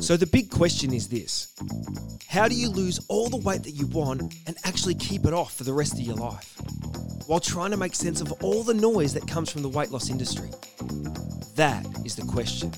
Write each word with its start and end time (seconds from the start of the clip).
So, 0.00 0.16
the 0.16 0.26
big 0.26 0.50
question 0.50 0.92
is 0.92 1.08
this 1.08 1.54
How 2.28 2.48
do 2.48 2.54
you 2.54 2.68
lose 2.68 3.00
all 3.08 3.28
the 3.28 3.36
weight 3.36 3.62
that 3.62 3.72
you 3.72 3.86
want 3.86 4.34
and 4.46 4.56
actually 4.64 4.94
keep 4.94 5.24
it 5.24 5.32
off 5.32 5.54
for 5.54 5.64
the 5.64 5.72
rest 5.72 5.94
of 5.94 6.00
your 6.00 6.16
life? 6.16 6.60
While 7.26 7.40
trying 7.40 7.70
to 7.70 7.76
make 7.76 7.94
sense 7.94 8.20
of 8.20 8.32
all 8.42 8.62
the 8.62 8.74
noise 8.74 9.14
that 9.14 9.26
comes 9.26 9.50
from 9.50 9.62
the 9.62 9.68
weight 9.68 9.90
loss 9.90 10.10
industry? 10.10 10.50
That 11.56 11.86
is 12.04 12.16
the 12.16 12.26
question. 12.26 12.72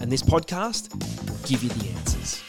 And 0.00 0.10
this 0.10 0.22
podcast 0.22 0.92
will 1.28 1.48
give 1.48 1.62
you 1.62 1.68
the 1.70 1.88
answers. 1.90 2.43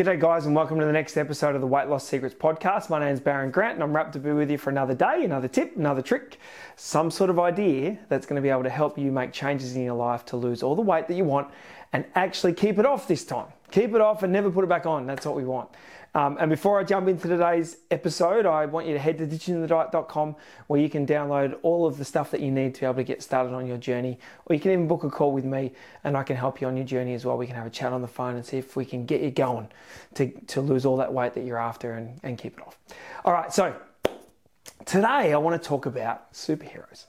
G'day, 0.00 0.18
guys, 0.18 0.46
and 0.46 0.56
welcome 0.56 0.78
to 0.78 0.86
the 0.86 0.92
next 0.92 1.18
episode 1.18 1.54
of 1.54 1.60
the 1.60 1.66
Weight 1.66 1.86
Loss 1.86 2.08
Secrets 2.08 2.34
podcast. 2.34 2.88
My 2.88 3.00
name 3.00 3.12
is 3.12 3.20
Baron 3.20 3.50
Grant, 3.50 3.74
and 3.74 3.82
I'm 3.82 3.94
rapt 3.94 4.14
to 4.14 4.18
be 4.18 4.32
with 4.32 4.50
you 4.50 4.56
for 4.56 4.70
another 4.70 4.94
day, 4.94 5.24
another 5.24 5.46
tip, 5.46 5.76
another 5.76 6.00
trick, 6.00 6.38
some 6.74 7.10
sort 7.10 7.28
of 7.28 7.38
idea 7.38 7.98
that's 8.08 8.24
going 8.24 8.36
to 8.36 8.40
be 8.40 8.48
able 8.48 8.62
to 8.62 8.70
help 8.70 8.96
you 8.96 9.12
make 9.12 9.30
changes 9.30 9.76
in 9.76 9.82
your 9.82 9.92
life 9.92 10.24
to 10.24 10.38
lose 10.38 10.62
all 10.62 10.74
the 10.74 10.80
weight 10.80 11.06
that 11.08 11.16
you 11.16 11.24
want 11.24 11.48
and 11.92 12.04
actually 12.14 12.52
keep 12.52 12.78
it 12.78 12.86
off 12.86 13.08
this 13.08 13.24
time. 13.24 13.48
Keep 13.70 13.94
it 13.94 14.00
off 14.00 14.22
and 14.22 14.32
never 14.32 14.50
put 14.50 14.64
it 14.64 14.68
back 14.68 14.86
on. 14.86 15.06
That's 15.06 15.26
what 15.26 15.36
we 15.36 15.44
want. 15.44 15.70
Um, 16.12 16.38
and 16.40 16.50
before 16.50 16.80
I 16.80 16.84
jump 16.84 17.06
into 17.08 17.28
today's 17.28 17.76
episode, 17.90 18.44
I 18.44 18.66
want 18.66 18.86
you 18.88 18.94
to 18.94 18.98
head 18.98 19.18
to 19.18 19.26
ditchingthediet.com 19.26 20.34
where 20.66 20.80
you 20.80 20.90
can 20.90 21.06
download 21.06 21.56
all 21.62 21.86
of 21.86 21.98
the 21.98 22.04
stuff 22.04 22.32
that 22.32 22.40
you 22.40 22.50
need 22.50 22.74
to 22.74 22.80
be 22.80 22.86
able 22.86 22.96
to 22.96 23.04
get 23.04 23.22
started 23.22 23.54
on 23.54 23.66
your 23.66 23.76
journey. 23.76 24.18
Or 24.46 24.54
you 24.54 24.60
can 24.60 24.72
even 24.72 24.88
book 24.88 25.04
a 25.04 25.10
call 25.10 25.32
with 25.32 25.44
me 25.44 25.72
and 26.02 26.16
I 26.16 26.24
can 26.24 26.34
help 26.36 26.60
you 26.60 26.66
on 26.66 26.76
your 26.76 26.86
journey 26.86 27.14
as 27.14 27.24
well. 27.24 27.38
We 27.38 27.46
can 27.46 27.54
have 27.54 27.66
a 27.66 27.70
chat 27.70 27.92
on 27.92 28.02
the 28.02 28.08
phone 28.08 28.34
and 28.34 28.44
see 28.44 28.58
if 28.58 28.74
we 28.74 28.84
can 28.84 29.06
get 29.06 29.20
you 29.20 29.30
going 29.30 29.68
to, 30.14 30.28
to 30.48 30.60
lose 30.60 30.84
all 30.84 30.96
that 30.96 31.12
weight 31.12 31.34
that 31.34 31.44
you're 31.44 31.58
after 31.58 31.92
and, 31.92 32.18
and 32.24 32.36
keep 32.36 32.58
it 32.58 32.66
off. 32.66 32.76
All 33.24 33.32
right, 33.32 33.52
so 33.52 33.76
today 34.86 35.32
I 35.32 35.36
want 35.36 35.62
to 35.62 35.68
talk 35.68 35.86
about 35.86 36.32
superheroes. 36.32 37.04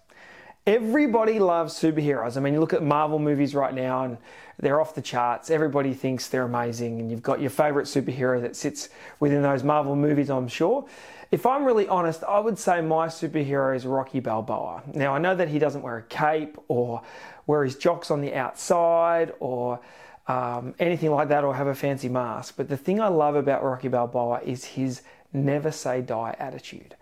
Everybody 0.68 1.40
loves 1.40 1.74
superheroes. 1.74 2.38
I 2.38 2.40
mean, 2.40 2.54
you 2.54 2.60
look 2.60 2.74
at 2.74 2.84
Marvel 2.84 3.18
movies 3.18 3.56
right 3.56 3.74
now 3.74 4.04
and 4.04 4.18
they're 4.60 4.80
off 4.80 4.94
the 4.94 5.02
charts. 5.02 5.50
Everybody 5.50 5.96
thinks 5.96 6.28
they're 6.28 6.44
amazing, 6.44 7.00
and 7.00 7.10
you've 7.10 7.24
got 7.24 7.42
your 7.42 7.50
favorite 7.50 7.86
superhero 7.88 8.40
that 8.42 8.56
sits 8.56 8.90
within 9.20 9.42
those 9.42 9.64
Marvel 9.64 9.96
movies, 9.96 10.30
I'm 10.30 10.48
sure. 10.48 10.86
If 11.32 11.48
I'm 11.48 11.64
really 11.64 11.88
honest, 11.88 12.24
I 12.24 12.40
would 12.40 12.60
say 12.60 12.80
my 12.82 13.08
superhero 13.08 13.76
is 13.76 13.88
Rocky 13.88 14.20
Balboa. 14.20 14.84
Now, 14.94 15.16
I 15.16 15.18
know 15.18 15.34
that 15.34 15.48
he 15.48 15.58
doesn't 15.58 15.82
wear 15.82 15.98
a 15.98 16.04
cape 16.04 16.60
or 16.68 17.02
wear 17.48 17.64
his 17.64 17.76
jocks 17.76 18.12
on 18.12 18.22
the 18.22 18.36
outside 18.36 19.34
or 19.40 19.80
um, 20.28 20.76
anything 20.78 21.10
like 21.10 21.30
that 21.30 21.44
or 21.44 21.56
have 21.56 21.68
a 21.68 21.76
fancy 21.76 22.10
mask, 22.10 22.54
but 22.56 22.70
the 22.70 22.78
thing 22.78 23.02
I 23.02 23.08
love 23.08 23.36
about 23.36 23.64
Rocky 23.64 23.88
Balboa 23.88 24.42
is 24.46 24.64
his 24.64 25.02
never 25.34 25.72
say 25.72 26.02
die 26.02 26.36
attitude. 26.38 26.96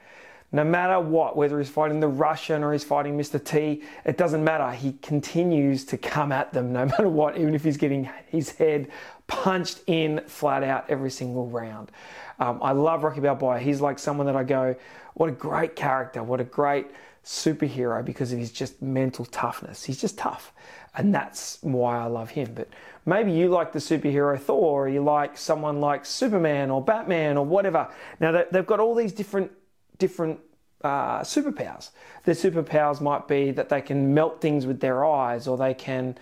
No 0.51 0.63
matter 0.63 0.99
what, 0.99 1.37
whether 1.37 1.59
he's 1.59 1.69
fighting 1.69 1.99
the 1.99 2.07
Russian 2.07 2.63
or 2.63 2.73
he's 2.73 2.83
fighting 2.83 3.17
Mr. 3.17 3.43
T, 3.43 3.83
it 4.03 4.17
doesn't 4.17 4.43
matter. 4.43 4.71
He 4.71 4.93
continues 4.93 5.85
to 5.85 5.97
come 5.97 6.31
at 6.31 6.53
them 6.53 6.73
no 6.73 6.85
matter 6.87 7.07
what, 7.07 7.37
even 7.37 7.53
if 7.53 7.63
he's 7.63 7.77
getting 7.77 8.09
his 8.27 8.51
head 8.51 8.89
punched 9.27 9.81
in 9.85 10.21
flat 10.25 10.63
out 10.63 10.89
every 10.89 11.11
single 11.11 11.47
round. 11.47 11.91
Um, 12.39 12.59
I 12.63 12.71
love 12.71 13.03
Rocky 13.03 13.19
Balboa. 13.19 13.59
He's 13.59 13.79
like 13.79 13.99
someone 13.99 14.25
that 14.25 14.35
I 14.35 14.43
go, 14.43 14.75
what 15.13 15.29
a 15.29 15.33
great 15.33 15.75
character, 15.75 16.23
what 16.23 16.39
a 16.39 16.45
great 16.45 16.87
superhero 17.23 18.03
because 18.03 18.31
of 18.33 18.39
his 18.39 18.51
just 18.51 18.81
mental 18.81 19.25
toughness. 19.25 19.83
He's 19.83 20.01
just 20.01 20.17
tough. 20.17 20.51
And 20.95 21.13
that's 21.13 21.59
why 21.61 21.99
I 21.99 22.05
love 22.05 22.31
him. 22.31 22.53
But 22.55 22.69
maybe 23.05 23.31
you 23.31 23.49
like 23.49 23.71
the 23.71 23.79
superhero 23.79 24.39
Thor, 24.39 24.85
or 24.85 24.89
you 24.89 25.03
like 25.03 25.37
someone 25.37 25.79
like 25.79 26.05
Superman 26.05 26.71
or 26.71 26.83
Batman 26.83 27.37
or 27.37 27.45
whatever. 27.45 27.87
Now, 28.19 28.43
they've 28.51 28.65
got 28.65 28.79
all 28.79 28.95
these 28.95 29.11
different 29.11 29.51
different 29.99 30.39
uh, 30.83 31.19
superpowers. 31.21 31.91
Their 32.23 32.35
superpowers 32.35 33.01
might 33.01 33.27
be 33.27 33.51
that 33.51 33.69
they 33.69 33.81
can 33.81 34.13
melt 34.13 34.41
things 34.41 34.65
with 34.65 34.79
their 34.79 35.05
eyes, 35.05 35.47
or 35.47 35.57
they 35.57 35.73
can, 35.73 36.17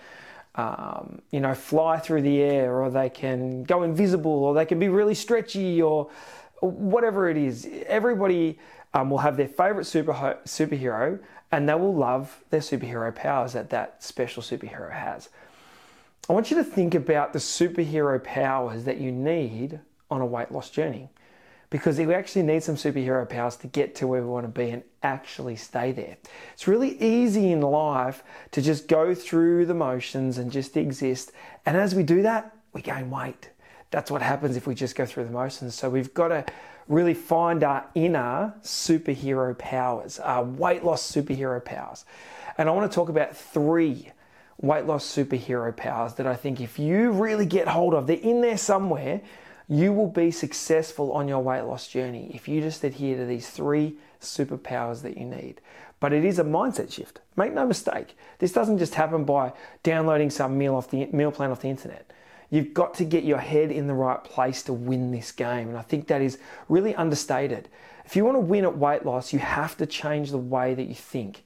um, 0.56 1.22
you 1.30 1.40
know, 1.40 1.54
fly 1.54 1.98
through 1.98 2.22
the 2.22 2.42
air, 2.42 2.82
or 2.82 2.90
they 2.90 3.08
can 3.08 3.62
go 3.64 3.82
invisible, 3.82 4.44
or 4.44 4.54
they 4.54 4.66
can 4.66 4.78
be 4.78 4.88
really 4.88 5.14
stretchy, 5.14 5.80
or 5.80 6.10
whatever 6.60 7.28
it 7.30 7.36
is. 7.36 7.68
Everybody 7.86 8.58
um, 8.94 9.10
will 9.10 9.18
have 9.18 9.36
their 9.36 9.48
favorite 9.48 9.84
super 9.84 10.12
superhero, 10.44 11.20
and 11.52 11.68
they 11.68 11.74
will 11.74 11.94
love 11.94 12.42
their 12.50 12.60
superhero 12.60 13.14
powers 13.14 13.52
that 13.52 13.70
that 13.70 14.02
special 14.02 14.42
superhero 14.42 14.92
has. 14.92 15.28
I 16.28 16.34
want 16.34 16.50
you 16.50 16.58
to 16.58 16.64
think 16.64 16.94
about 16.94 17.32
the 17.32 17.38
superhero 17.38 18.22
powers 18.22 18.84
that 18.84 18.98
you 18.98 19.10
need 19.12 19.80
on 20.10 20.20
a 20.20 20.26
weight 20.26 20.52
loss 20.52 20.68
journey 20.68 21.08
because 21.70 21.98
we 21.98 22.14
actually 22.14 22.42
need 22.42 22.62
some 22.62 22.76
superhero 22.76 23.28
powers 23.28 23.56
to 23.56 23.66
get 23.66 23.94
to 23.96 24.06
where 24.06 24.22
we 24.22 24.28
want 24.28 24.44
to 24.44 24.48
be 24.48 24.70
and 24.70 24.82
actually 25.02 25.56
stay 25.56 25.92
there. 25.92 26.16
It's 26.54 26.66
really 26.66 27.00
easy 27.00 27.52
in 27.52 27.60
life 27.60 28.22
to 28.52 28.62
just 28.62 28.88
go 28.88 29.14
through 29.14 29.66
the 29.66 29.74
motions 29.74 30.38
and 30.38 30.50
just 30.50 30.76
exist. 30.76 31.32
And 31.66 31.76
as 31.76 31.94
we 31.94 32.02
do 32.02 32.22
that, 32.22 32.56
we 32.72 32.80
gain 32.80 33.10
weight. 33.10 33.50
That's 33.90 34.10
what 34.10 34.22
happens 34.22 34.56
if 34.56 34.66
we 34.66 34.74
just 34.74 34.96
go 34.96 35.06
through 35.06 35.24
the 35.24 35.30
motions. 35.30 35.74
So 35.74 35.90
we've 35.90 36.12
got 36.12 36.28
to 36.28 36.44
really 36.88 37.14
find 37.14 37.62
our 37.62 37.84
inner 37.94 38.54
superhero 38.62 39.56
powers, 39.56 40.18
our 40.18 40.44
weight 40.44 40.84
loss 40.84 41.10
superhero 41.10 41.62
powers. 41.62 42.04
And 42.56 42.68
I 42.68 42.72
want 42.72 42.90
to 42.90 42.94
talk 42.94 43.08
about 43.08 43.36
three 43.36 44.10
weight 44.60 44.86
loss 44.86 45.06
superhero 45.06 45.74
powers 45.76 46.14
that 46.14 46.26
I 46.26 46.34
think 46.34 46.60
if 46.60 46.78
you 46.78 47.12
really 47.12 47.46
get 47.46 47.68
hold 47.68 47.94
of, 47.94 48.06
they're 48.06 48.16
in 48.16 48.40
there 48.40 48.58
somewhere 48.58 49.20
you 49.68 49.92
will 49.92 50.08
be 50.08 50.30
successful 50.30 51.12
on 51.12 51.28
your 51.28 51.40
weight 51.40 51.62
loss 51.62 51.88
journey 51.88 52.30
if 52.34 52.48
you 52.48 52.60
just 52.60 52.82
adhere 52.84 53.18
to 53.18 53.26
these 53.26 53.50
three 53.50 53.96
superpowers 54.20 55.02
that 55.02 55.18
you 55.18 55.26
need. 55.26 55.60
But 56.00 56.12
it 56.12 56.24
is 56.24 56.38
a 56.38 56.44
mindset 56.44 56.92
shift. 56.92 57.20
Make 57.36 57.52
no 57.52 57.66
mistake. 57.66 58.16
This 58.38 58.52
doesn't 58.52 58.78
just 58.78 58.94
happen 58.94 59.24
by 59.24 59.52
downloading 59.82 60.30
some 60.30 60.56
meal 60.56 60.74
off 60.74 60.90
the 60.90 61.06
meal 61.06 61.30
plan 61.30 61.50
off 61.50 61.60
the 61.60 61.68
internet. 61.68 62.10
You've 62.50 62.72
got 62.72 62.94
to 62.94 63.04
get 63.04 63.24
your 63.24 63.38
head 63.38 63.70
in 63.70 63.86
the 63.86 63.94
right 63.94 64.22
place 64.24 64.62
to 64.64 64.72
win 64.72 65.10
this 65.10 65.32
game. 65.32 65.68
And 65.68 65.76
I 65.76 65.82
think 65.82 66.06
that 66.06 66.22
is 66.22 66.38
really 66.68 66.94
understated. 66.94 67.68
If 68.06 68.16
you 68.16 68.24
want 68.24 68.36
to 68.36 68.40
win 68.40 68.64
at 68.64 68.78
weight 68.78 69.04
loss, 69.04 69.34
you 69.34 69.38
have 69.38 69.76
to 69.78 69.86
change 69.86 70.30
the 70.30 70.38
way 70.38 70.72
that 70.74 70.84
you 70.84 70.94
think. 70.94 71.44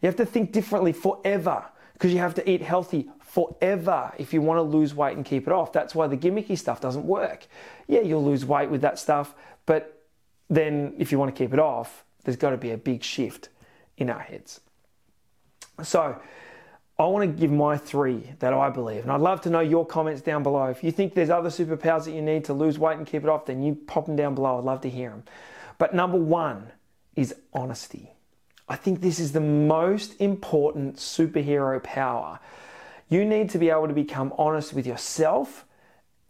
You 0.00 0.06
have 0.06 0.16
to 0.16 0.26
think 0.26 0.52
differently 0.52 0.92
forever 0.92 1.64
because 1.94 2.12
you 2.12 2.18
have 2.18 2.34
to 2.34 2.48
eat 2.48 2.62
healthy 2.62 3.08
forever 3.36 4.12
if 4.16 4.32
you 4.32 4.40
want 4.40 4.56
to 4.56 4.62
lose 4.62 4.94
weight 4.94 5.14
and 5.14 5.22
keep 5.22 5.46
it 5.46 5.52
off. 5.52 5.70
That's 5.70 5.94
why 5.94 6.06
the 6.06 6.16
gimmicky 6.16 6.56
stuff 6.56 6.80
doesn't 6.80 7.04
work. 7.04 7.46
Yeah, 7.86 8.00
you'll 8.00 8.24
lose 8.24 8.46
weight 8.46 8.70
with 8.70 8.80
that 8.80 8.98
stuff, 8.98 9.34
but 9.66 10.02
then 10.48 10.94
if 10.96 11.12
you 11.12 11.18
want 11.18 11.36
to 11.36 11.38
keep 11.38 11.52
it 11.52 11.58
off, 11.58 12.02
there's 12.24 12.38
got 12.38 12.50
to 12.50 12.56
be 12.56 12.70
a 12.70 12.78
big 12.78 13.02
shift 13.02 13.50
in 13.98 14.08
our 14.08 14.20
heads. 14.20 14.60
So, 15.82 16.18
I 16.98 17.04
want 17.04 17.30
to 17.30 17.40
give 17.40 17.50
my 17.50 17.76
three 17.76 18.32
that 18.38 18.54
I 18.54 18.70
believe, 18.70 19.02
and 19.02 19.12
I'd 19.12 19.20
love 19.20 19.42
to 19.42 19.50
know 19.50 19.60
your 19.60 19.84
comments 19.84 20.22
down 20.22 20.42
below. 20.42 20.64
If 20.68 20.82
you 20.82 20.90
think 20.90 21.12
there's 21.12 21.28
other 21.28 21.50
superpowers 21.50 22.06
that 22.06 22.12
you 22.12 22.22
need 22.22 22.46
to 22.46 22.54
lose 22.54 22.78
weight 22.78 22.96
and 22.96 23.06
keep 23.06 23.22
it 23.22 23.28
off, 23.28 23.44
then 23.44 23.62
you 23.62 23.74
pop 23.74 24.06
them 24.06 24.16
down 24.16 24.34
below. 24.34 24.56
I'd 24.56 24.64
love 24.64 24.80
to 24.80 24.88
hear 24.88 25.10
them. 25.10 25.24
But 25.76 25.94
number 25.94 26.16
one 26.16 26.72
is 27.14 27.34
honesty. 27.52 28.12
I 28.66 28.76
think 28.76 29.02
this 29.02 29.20
is 29.20 29.32
the 29.32 29.42
most 29.42 30.18
important 30.22 30.96
superhero 30.96 31.82
power 31.82 32.40
you 33.08 33.24
need 33.24 33.50
to 33.50 33.58
be 33.58 33.70
able 33.70 33.88
to 33.88 33.94
become 33.94 34.32
honest 34.36 34.72
with 34.72 34.86
yourself 34.86 35.64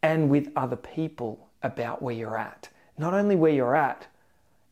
and 0.02 0.28
with 0.28 0.52
other 0.56 0.76
people 0.76 1.48
about 1.62 2.02
where 2.02 2.14
you're 2.14 2.38
at. 2.38 2.68
Not 2.98 3.14
only 3.14 3.36
where 3.36 3.52
you're 3.52 3.76
at, 3.76 4.06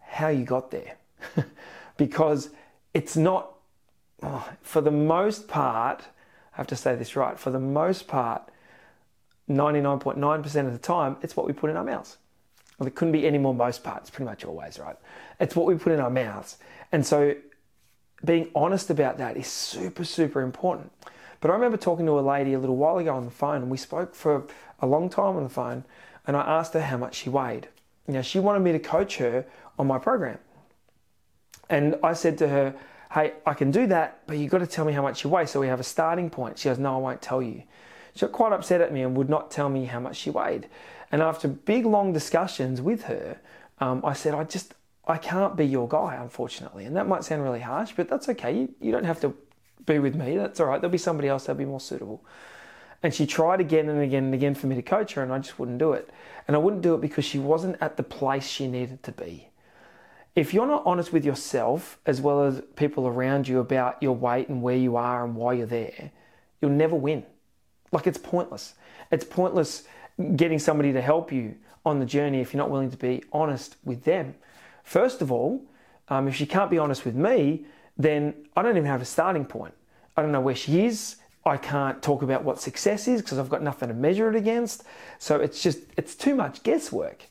how 0.01 0.29
you 0.29 0.45
got 0.45 0.71
there. 0.71 0.97
because 1.97 2.51
it's 2.93 3.17
not, 3.17 3.55
oh, 4.23 4.49
for 4.63 4.81
the 4.81 4.91
most 4.91 5.49
part, 5.49 6.03
I 6.53 6.57
have 6.57 6.67
to 6.69 6.77
say 6.77 6.95
this 6.95 7.17
right, 7.17 7.39
for 7.39 7.51
the 7.51 7.59
most 7.59 8.07
part, 8.07 8.51
99.9% 9.49 10.67
of 10.67 10.73
the 10.73 10.79
time, 10.79 11.17
it's 11.23 11.37
what 11.37 11.47
we 11.47 11.53
put 11.53 11.71
in 11.71 11.77
our 11.77 11.85
mouths. 11.85 12.17
Well, 12.79 12.85
there 12.85 12.93
couldn't 12.93 13.13
be 13.13 13.27
any 13.27 13.39
more 13.39 13.55
most 13.55 13.85
parts, 13.85 14.11
pretty 14.11 14.25
much 14.25 14.45
always, 14.45 14.79
right? 14.79 14.97
It's 15.39 15.55
what 15.55 15.67
we 15.67 15.75
put 15.77 15.93
in 15.93 16.01
our 16.01 16.11
mouths. 16.11 16.59
And 16.93 17.05
so 17.07 17.35
being 18.25 18.51
honest 18.55 18.91
about 18.91 19.19
that 19.19 19.37
is 19.37 19.47
super, 19.47 20.05
super 20.05 20.41
important. 20.41 20.91
But 21.45 21.51
I 21.51 21.55
remember 21.57 21.77
talking 21.77 22.07
to 22.07 22.19
a 22.19 22.23
lady 22.23 22.55
a 22.55 22.59
little 22.59 22.79
while 22.79 22.97
ago 22.97 23.15
on 23.15 23.27
the 23.27 23.31
phone, 23.31 23.57
and 23.57 23.71
we 23.71 23.77
spoke 23.77 24.15
for 24.15 24.47
a 24.81 24.87
long 24.87 25.11
time 25.11 25.37
on 25.37 25.43
the 25.43 25.51
phone, 25.51 25.85
and 26.27 26.39
I 26.39 26.41
asked 26.41 26.73
her 26.73 26.81
how 26.81 26.97
much 26.97 27.17
she 27.17 27.29
weighed. 27.29 27.69
Now, 28.09 28.23
she 28.23 28.39
wanted 28.39 28.61
me 28.61 28.73
to 28.73 28.79
coach 28.79 29.19
her 29.19 29.45
on 29.79 29.87
my 29.87 29.99
program. 29.99 30.39
And 31.69 31.97
I 32.03 32.15
said 32.15 32.39
to 32.39 32.49
her, 32.49 32.75
Hey, 33.13 33.35
I 33.45 33.53
can 33.53 33.71
do 33.71 33.87
that, 33.89 34.23
but 34.27 34.39
you've 34.39 34.51
got 34.51 34.61
to 34.61 34.67
tell 34.67 34.87
me 34.87 34.95
how 34.95 35.03
much 35.03 35.23
you 35.23 35.29
weigh 35.29 35.45
so 35.45 35.61
we 35.61 35.67
have 35.67 35.81
a 35.81 35.85
starting 35.85 36.31
point. 36.31 36.59
She 36.59 36.71
goes, 36.71 36.79
No, 36.79 36.95
I 36.95 36.99
won't 36.99 37.21
tell 37.21 37.43
you. 37.43 37.65
She 38.15 38.21
got 38.23 38.33
quite 38.33 38.55
upset 38.55 38.81
at 38.81 38.91
me 38.91 39.03
and 39.03 39.15
would 39.15 39.29
not 39.29 39.51
tell 39.51 39.69
me 39.69 39.85
how 39.85 40.01
much 40.01 40.17
she 40.17 40.31
weighed. 40.31 40.67
And 41.13 41.21
after 41.21 41.47
big, 41.47 41.85
long 41.85 42.15
discussions 42.15 42.81
with 42.81 43.03
her, 43.03 43.39
um, 43.81 44.01
I 44.03 44.15
said, 44.15 44.33
I 44.33 44.45
just, 44.45 44.73
I 45.07 45.19
can't 45.19 45.57
be 45.57 45.67
your 45.67 45.89
guy, 45.89 46.15
unfortunately. 46.15 46.87
And 46.87 46.97
that 46.97 47.07
might 47.07 47.23
sound 47.23 47.43
really 47.43 47.61
harsh, 47.61 47.93
but 47.95 48.09
that's 48.09 48.31
okay. 48.31 48.61
You, 48.61 48.75
you 48.81 48.93
don't 48.93 49.05
have 49.05 49.21
to 49.21 49.37
be 49.87 49.99
with 49.99 50.15
me. 50.15 50.37
That's 50.37 50.61
all 50.61 50.67
right. 50.67 50.81
There'll 50.81 50.93
be 50.93 50.99
somebody 50.99 51.29
else 51.29 51.45
that'll 51.45 51.59
be 51.59 51.65
more 51.65 51.81
suitable. 51.81 52.25
And 53.03 53.13
she 53.13 53.27
tried 53.27 53.61
again 53.61 53.89
and 53.89 54.01
again 54.01 54.25
and 54.25 54.35
again 54.35 54.55
for 54.55 54.67
me 54.67 54.75
to 54.77 54.83
coach 54.83 55.15
her, 55.15 55.23
and 55.23 55.33
I 55.33 55.39
just 55.39 55.59
wouldn't 55.59 55.79
do 55.79 55.93
it. 55.93 56.09
And 56.49 56.57
I 56.57 56.59
wouldn't 56.59 56.83
do 56.83 56.95
it 56.95 57.01
because 57.01 57.25
she 57.25 57.39
wasn't 57.39 57.77
at 57.81 57.97
the 57.97 58.03
place 58.03 58.47
she 58.47 58.67
needed 58.67 59.03
to 59.03 59.13
be. 59.13 59.49
if 60.35 60.53
you're 60.53 60.67
not 60.67 60.83
honest 60.85 61.13
with 61.13 61.25
yourself 61.25 61.99
as 62.07 62.21
well 62.21 62.45
as 62.45 62.61
people 62.77 63.07
around 63.07 63.47
you 63.47 63.61
about 63.61 64.03
your 64.03 64.17
weight 64.17 64.49
and 64.49 64.63
where 64.63 64.77
you 64.77 64.97
are 64.97 65.25
and 65.25 65.37
why 65.37 65.53
you're 65.53 65.67
there, 65.67 66.11
you'll 66.61 66.71
never 66.73 66.97
win. 66.97 67.25
Like 67.93 68.07
it's 68.07 68.19
pointless. 68.19 68.75
It's 69.11 69.25
pointless 69.25 69.85
getting 70.37 70.59
somebody 70.59 70.93
to 70.93 71.01
help 71.01 71.31
you 71.31 71.55
on 71.87 72.01
the 72.01 72.07
journey 72.07 72.41
if 72.41 72.53
you're 72.53 72.59
not 72.59 72.71
willing 72.71 72.91
to 72.91 72.97
be 72.97 73.23
honest 73.33 73.77
with 73.85 74.05
them. 74.05 74.35
First 74.83 75.23
of 75.23 75.31
all, 75.31 75.63
um, 76.09 76.27
if 76.27 76.35
she 76.35 76.47
can't 76.47 76.71
be 76.71 76.79
honest 76.79 77.05
with 77.05 77.15
me, 77.15 77.67
then 77.97 78.35
I 78.57 78.63
don't 78.63 78.77
even 78.77 78.87
have 78.87 79.03
a 79.03 79.07
starting 79.07 79.45
point. 79.45 79.75
I 80.17 80.23
don't 80.23 80.33
know 80.33 80.41
where 80.41 80.55
she 80.55 80.85
is. 80.87 81.17
I 81.47 81.57
can't 81.57 82.03
talk 82.03 82.23
about 82.23 82.43
what 82.43 82.61
success 82.61 83.07
is 83.07 83.21
because 83.21 83.39
I've 83.39 83.51
got 83.51 83.63
nothing 83.63 83.89
to 83.89 83.95
measure 83.95 84.31
it 84.31 84.37
against. 84.37 84.85
So 85.19 85.41
it's 85.41 85.63
just, 85.63 85.81
it's 85.97 86.15
too 86.15 86.35
much 86.35 86.63
guesswork. 86.63 87.25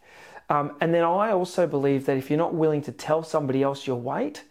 Um, 0.50 0.76
and 0.82 0.94
then 0.94 1.04
I 1.04 1.32
also 1.32 1.66
believe 1.66 2.06
that 2.06 2.18
if 2.18 2.30
you're 2.30 2.38
not 2.38 2.54
willing 2.54 2.82
to 2.84 2.92
tell 2.92 3.24
somebody 3.24 3.64
else 3.64 3.88
your 3.88 3.96
weight, 3.96 4.44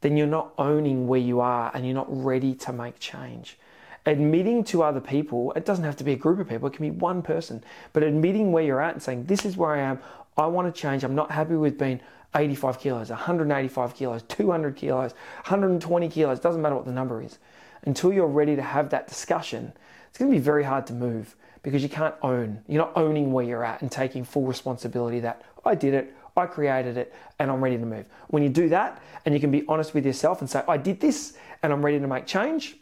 then 0.00 0.16
you're 0.16 0.26
not 0.26 0.52
owning 0.58 1.06
where 1.06 1.20
you 1.20 1.40
are 1.40 1.70
and 1.74 1.84
you're 1.84 1.94
not 1.94 2.08
ready 2.08 2.54
to 2.54 2.72
make 2.72 2.98
change. 2.98 3.58
Admitting 4.06 4.64
to 4.64 4.82
other 4.82 5.00
people, 5.00 5.52
it 5.52 5.64
doesn't 5.64 5.84
have 5.84 5.96
to 5.96 6.04
be 6.04 6.12
a 6.12 6.16
group 6.16 6.38
of 6.38 6.48
people, 6.48 6.68
it 6.68 6.74
can 6.74 6.84
be 6.84 6.90
one 6.90 7.22
person, 7.22 7.64
but 7.94 8.02
admitting 8.02 8.52
where 8.52 8.62
you're 8.62 8.82
at 8.82 8.92
and 8.92 9.02
saying, 9.02 9.24
This 9.24 9.46
is 9.46 9.56
where 9.56 9.70
I 9.70 9.80
am, 9.80 9.98
I 10.36 10.46
want 10.46 10.72
to 10.72 10.78
change, 10.78 11.04
I'm 11.04 11.14
not 11.14 11.30
happy 11.30 11.54
with 11.54 11.78
being 11.78 12.00
85 12.34 12.80
kilos, 12.80 13.10
185 13.10 13.94
kilos, 13.94 14.22
200 14.22 14.76
kilos, 14.76 15.12
120 15.44 16.08
kilos, 16.08 16.40
doesn't 16.40 16.60
matter 16.60 16.74
what 16.74 16.84
the 16.84 16.92
number 16.92 17.22
is. 17.22 17.38
Until 17.84 18.12
you're 18.12 18.26
ready 18.26 18.56
to 18.56 18.62
have 18.62 18.90
that 18.90 19.06
discussion, 19.06 19.72
it's 20.08 20.18
going 20.18 20.30
to 20.30 20.36
be 20.36 20.42
very 20.42 20.64
hard 20.64 20.86
to 20.88 20.92
move 20.92 21.36
because 21.62 21.82
you 21.82 21.88
can't 21.88 22.14
own. 22.22 22.62
You're 22.68 22.82
not 22.82 22.92
owning 22.96 23.32
where 23.32 23.44
you're 23.44 23.64
at 23.64 23.82
and 23.82 23.90
taking 23.90 24.24
full 24.24 24.46
responsibility 24.46 25.20
that 25.20 25.42
I 25.64 25.74
did 25.74 25.94
it, 25.94 26.14
I 26.36 26.46
created 26.46 26.96
it, 26.96 27.14
and 27.38 27.50
I'm 27.50 27.62
ready 27.62 27.78
to 27.78 27.86
move. 27.86 28.06
When 28.28 28.42
you 28.42 28.48
do 28.48 28.68
that 28.68 29.02
and 29.24 29.34
you 29.34 29.40
can 29.40 29.50
be 29.50 29.64
honest 29.68 29.94
with 29.94 30.04
yourself 30.04 30.40
and 30.40 30.50
say, 30.50 30.62
I 30.68 30.76
did 30.76 31.00
this 31.00 31.36
and 31.62 31.72
I'm 31.72 31.84
ready 31.84 31.98
to 32.00 32.06
make 32.06 32.26
change, 32.26 32.76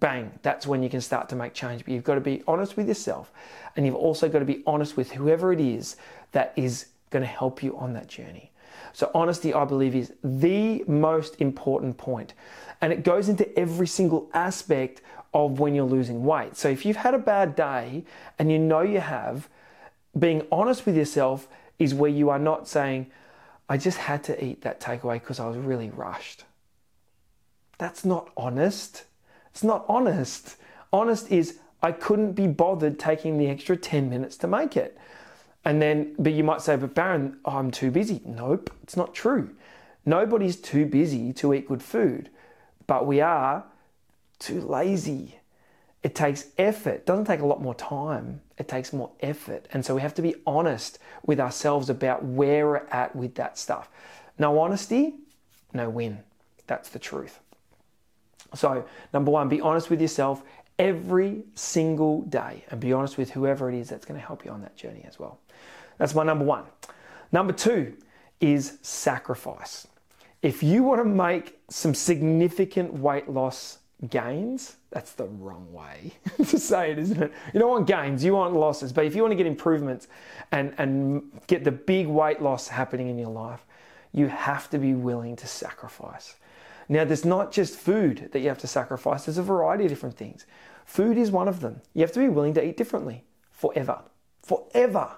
bang, 0.00 0.38
that's 0.42 0.66
when 0.66 0.82
you 0.82 0.88
can 0.88 1.00
start 1.00 1.28
to 1.30 1.36
make 1.36 1.54
change. 1.54 1.84
But 1.84 1.92
you've 1.92 2.04
got 2.04 2.14
to 2.14 2.20
be 2.20 2.42
honest 2.46 2.76
with 2.76 2.88
yourself 2.88 3.32
and 3.76 3.84
you've 3.84 3.94
also 3.94 4.28
got 4.28 4.38
to 4.38 4.44
be 4.44 4.62
honest 4.66 4.96
with 4.96 5.12
whoever 5.12 5.52
it 5.52 5.60
is 5.60 5.96
that 6.32 6.52
is 6.56 6.86
going 7.10 7.22
to 7.22 7.28
help 7.28 7.62
you 7.62 7.76
on 7.76 7.92
that 7.94 8.06
journey. 8.06 8.50
So, 8.92 9.10
honesty, 9.14 9.54
I 9.54 9.64
believe, 9.64 9.94
is 9.94 10.12
the 10.22 10.84
most 10.86 11.40
important 11.40 11.96
point. 11.96 12.34
And 12.80 12.92
it 12.92 13.02
goes 13.04 13.28
into 13.28 13.58
every 13.58 13.86
single 13.86 14.30
aspect 14.32 15.02
of 15.34 15.58
when 15.60 15.74
you're 15.74 15.84
losing 15.84 16.24
weight. 16.24 16.56
So 16.56 16.68
if 16.68 16.84
you've 16.86 16.96
had 16.96 17.14
a 17.14 17.18
bad 17.18 17.54
day 17.54 18.04
and 18.38 18.50
you 18.50 18.58
know 18.58 18.80
you 18.80 19.00
have, 19.00 19.48
being 20.18 20.46
honest 20.50 20.86
with 20.86 20.96
yourself 20.96 21.48
is 21.78 21.94
where 21.94 22.10
you 22.10 22.30
are 22.30 22.38
not 22.38 22.66
saying, 22.66 23.10
I 23.68 23.76
just 23.76 23.98
had 23.98 24.24
to 24.24 24.44
eat 24.44 24.62
that 24.62 24.80
takeaway 24.80 25.14
because 25.14 25.38
I 25.38 25.46
was 25.46 25.58
really 25.58 25.90
rushed. 25.90 26.44
That's 27.76 28.04
not 28.04 28.30
honest. 28.36 29.04
It's 29.50 29.62
not 29.62 29.84
honest. 29.88 30.56
Honest 30.92 31.30
is, 31.30 31.58
I 31.82 31.92
couldn't 31.92 32.32
be 32.32 32.46
bothered 32.46 32.98
taking 32.98 33.38
the 33.38 33.48
extra 33.48 33.76
10 33.76 34.08
minutes 34.08 34.36
to 34.38 34.48
make 34.48 34.76
it. 34.76 34.98
And 35.68 35.82
then, 35.82 36.14
but 36.18 36.32
you 36.32 36.44
might 36.44 36.62
say, 36.62 36.76
but 36.76 36.94
Baron, 36.94 37.36
I'm 37.44 37.70
too 37.70 37.90
busy. 37.90 38.22
Nope, 38.24 38.72
it's 38.82 38.96
not 38.96 39.12
true. 39.12 39.50
Nobody's 40.06 40.56
too 40.56 40.86
busy 40.86 41.30
to 41.34 41.52
eat 41.52 41.68
good 41.68 41.82
food, 41.82 42.30
but 42.86 43.06
we 43.06 43.20
are 43.20 43.64
too 44.38 44.62
lazy. 44.62 45.40
It 46.02 46.14
takes 46.14 46.46
effort. 46.56 46.94
It 46.94 47.06
doesn't 47.06 47.26
take 47.26 47.40
a 47.40 47.46
lot 47.46 47.60
more 47.60 47.74
time. 47.74 48.40
It 48.56 48.66
takes 48.66 48.94
more 48.94 49.10
effort. 49.20 49.68
And 49.70 49.84
so 49.84 49.94
we 49.94 50.00
have 50.00 50.14
to 50.14 50.22
be 50.22 50.36
honest 50.46 51.00
with 51.26 51.38
ourselves 51.38 51.90
about 51.90 52.24
where 52.24 52.66
we're 52.66 52.86
at 52.90 53.14
with 53.14 53.34
that 53.34 53.58
stuff. 53.58 53.90
No 54.38 54.58
honesty, 54.58 55.16
no 55.74 55.90
win. 55.90 56.20
That's 56.66 56.88
the 56.88 56.98
truth. 56.98 57.40
So, 58.54 58.86
number 59.12 59.30
one, 59.30 59.50
be 59.50 59.60
honest 59.60 59.90
with 59.90 60.00
yourself 60.00 60.42
every 60.78 61.42
single 61.54 62.22
day 62.22 62.64
and 62.70 62.80
be 62.80 62.94
honest 62.94 63.18
with 63.18 63.32
whoever 63.32 63.68
it 63.68 63.74
is 63.74 63.90
that's 63.90 64.06
going 64.06 64.18
to 64.18 64.26
help 64.26 64.46
you 64.46 64.50
on 64.50 64.62
that 64.62 64.74
journey 64.74 65.04
as 65.06 65.18
well. 65.18 65.38
That's 65.98 66.14
my 66.14 66.22
number 66.22 66.44
one. 66.44 66.64
Number 67.32 67.52
two 67.52 67.94
is 68.40 68.78
sacrifice. 68.82 69.86
If 70.40 70.62
you 70.62 70.82
want 70.82 71.00
to 71.00 71.04
make 71.04 71.58
some 71.68 71.94
significant 71.94 72.94
weight 72.94 73.28
loss 73.28 73.78
gains, 74.08 74.76
that's 74.90 75.12
the 75.12 75.24
wrong 75.26 75.72
way 75.72 76.12
to 76.36 76.58
say 76.58 76.92
it, 76.92 76.98
isn't 76.98 77.20
it? 77.20 77.32
You 77.52 77.60
don't 77.60 77.70
want 77.70 77.86
gains, 77.86 78.22
you 78.22 78.34
want 78.34 78.54
losses. 78.54 78.92
But 78.92 79.04
if 79.04 79.16
you 79.16 79.22
want 79.22 79.32
to 79.32 79.36
get 79.36 79.46
improvements 79.46 80.06
and, 80.52 80.72
and 80.78 81.30
get 81.48 81.64
the 81.64 81.72
big 81.72 82.06
weight 82.06 82.40
loss 82.40 82.68
happening 82.68 83.08
in 83.08 83.18
your 83.18 83.30
life, 83.30 83.66
you 84.12 84.28
have 84.28 84.70
to 84.70 84.78
be 84.78 84.94
willing 84.94 85.34
to 85.36 85.46
sacrifice. 85.46 86.36
Now, 86.88 87.04
there's 87.04 87.24
not 87.24 87.52
just 87.52 87.76
food 87.76 88.30
that 88.32 88.38
you 88.38 88.48
have 88.48 88.58
to 88.58 88.66
sacrifice, 88.66 89.26
there's 89.26 89.38
a 89.38 89.42
variety 89.42 89.84
of 89.84 89.90
different 89.90 90.16
things. 90.16 90.46
Food 90.86 91.18
is 91.18 91.30
one 91.30 91.48
of 91.48 91.60
them. 91.60 91.82
You 91.92 92.00
have 92.02 92.12
to 92.12 92.20
be 92.20 92.28
willing 92.28 92.54
to 92.54 92.64
eat 92.64 92.76
differently 92.78 93.24
forever. 93.50 94.00
Forever 94.42 95.10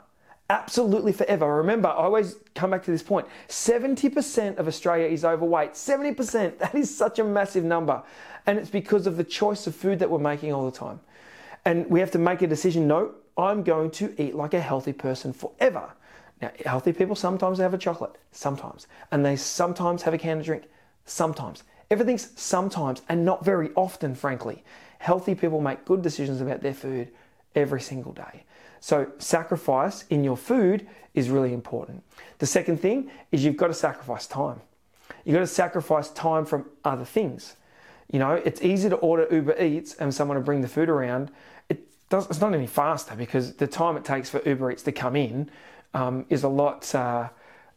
absolutely 0.50 1.12
forever. 1.12 1.56
Remember, 1.56 1.88
I 1.88 1.92
always 1.92 2.34
come 2.56 2.72
back 2.72 2.82
to 2.84 2.90
this 2.90 3.02
point 3.02 3.26
70% 3.48 4.58
of 4.58 4.66
Australia 4.66 5.06
is 5.06 5.24
overweight. 5.24 5.72
70%, 5.72 6.58
that 6.58 6.74
is 6.74 6.94
such 6.94 7.18
a 7.18 7.24
massive 7.24 7.64
number. 7.64 8.02
And 8.46 8.58
it's 8.58 8.68
because 8.68 9.06
of 9.06 9.16
the 9.16 9.24
choice 9.24 9.66
of 9.66 9.74
food 9.74 10.00
that 10.00 10.10
we're 10.10 10.18
making 10.18 10.52
all 10.52 10.68
the 10.68 10.76
time. 10.76 11.00
And 11.64 11.88
we 11.88 12.00
have 12.00 12.10
to 12.12 12.18
make 12.18 12.42
a 12.42 12.46
decision 12.46 12.88
no, 12.88 13.12
I'm 13.38 13.62
going 13.62 13.90
to 13.92 14.14
eat 14.20 14.34
like 14.34 14.52
a 14.52 14.60
healthy 14.60 14.92
person 14.92 15.32
forever. 15.32 15.90
Now, 16.42 16.50
healthy 16.66 16.92
people 16.92 17.14
sometimes 17.14 17.58
have 17.58 17.74
a 17.74 17.78
chocolate, 17.78 18.16
sometimes. 18.32 18.86
And 19.12 19.24
they 19.24 19.36
sometimes 19.36 20.02
have 20.02 20.14
a 20.14 20.18
can 20.18 20.38
of 20.38 20.44
drink, 20.44 20.64
sometimes. 21.04 21.62
Everything's 21.90 22.30
sometimes 22.40 23.02
and 23.08 23.24
not 23.24 23.44
very 23.44 23.70
often, 23.76 24.14
frankly. 24.14 24.64
Healthy 24.98 25.34
people 25.34 25.60
make 25.60 25.84
good 25.84 26.02
decisions 26.02 26.40
about 26.40 26.60
their 26.60 26.74
food 26.74 27.08
every 27.54 27.80
single 27.80 28.12
day. 28.12 28.44
So, 28.80 29.12
sacrifice 29.18 30.04
in 30.08 30.24
your 30.24 30.36
food 30.36 30.86
is 31.14 31.28
really 31.28 31.52
important. 31.52 32.02
The 32.38 32.46
second 32.46 32.78
thing 32.80 33.10
is 33.30 33.44
you've 33.44 33.56
got 33.56 33.68
to 33.68 33.74
sacrifice 33.74 34.26
time. 34.26 34.60
You've 35.24 35.34
got 35.34 35.40
to 35.40 35.46
sacrifice 35.46 36.08
time 36.10 36.46
from 36.46 36.66
other 36.84 37.04
things. 37.04 37.56
You 38.10 38.18
know, 38.18 38.32
it's 38.32 38.62
easy 38.62 38.88
to 38.88 38.96
order 38.96 39.28
Uber 39.30 39.62
Eats 39.62 39.94
and 39.94 40.12
someone 40.12 40.36
to 40.36 40.42
bring 40.42 40.62
the 40.62 40.68
food 40.68 40.88
around. 40.88 41.30
It 41.68 41.86
does, 42.08 42.28
it's 42.30 42.40
not 42.40 42.54
any 42.54 42.66
faster 42.66 43.14
because 43.14 43.54
the 43.54 43.66
time 43.66 43.96
it 43.96 44.04
takes 44.04 44.30
for 44.30 44.42
Uber 44.48 44.72
Eats 44.72 44.82
to 44.84 44.92
come 44.92 45.14
in 45.14 45.50
um, 45.94 46.24
is 46.28 46.42
a 46.42 46.48
lot. 46.48 46.92
Uh, 46.94 47.28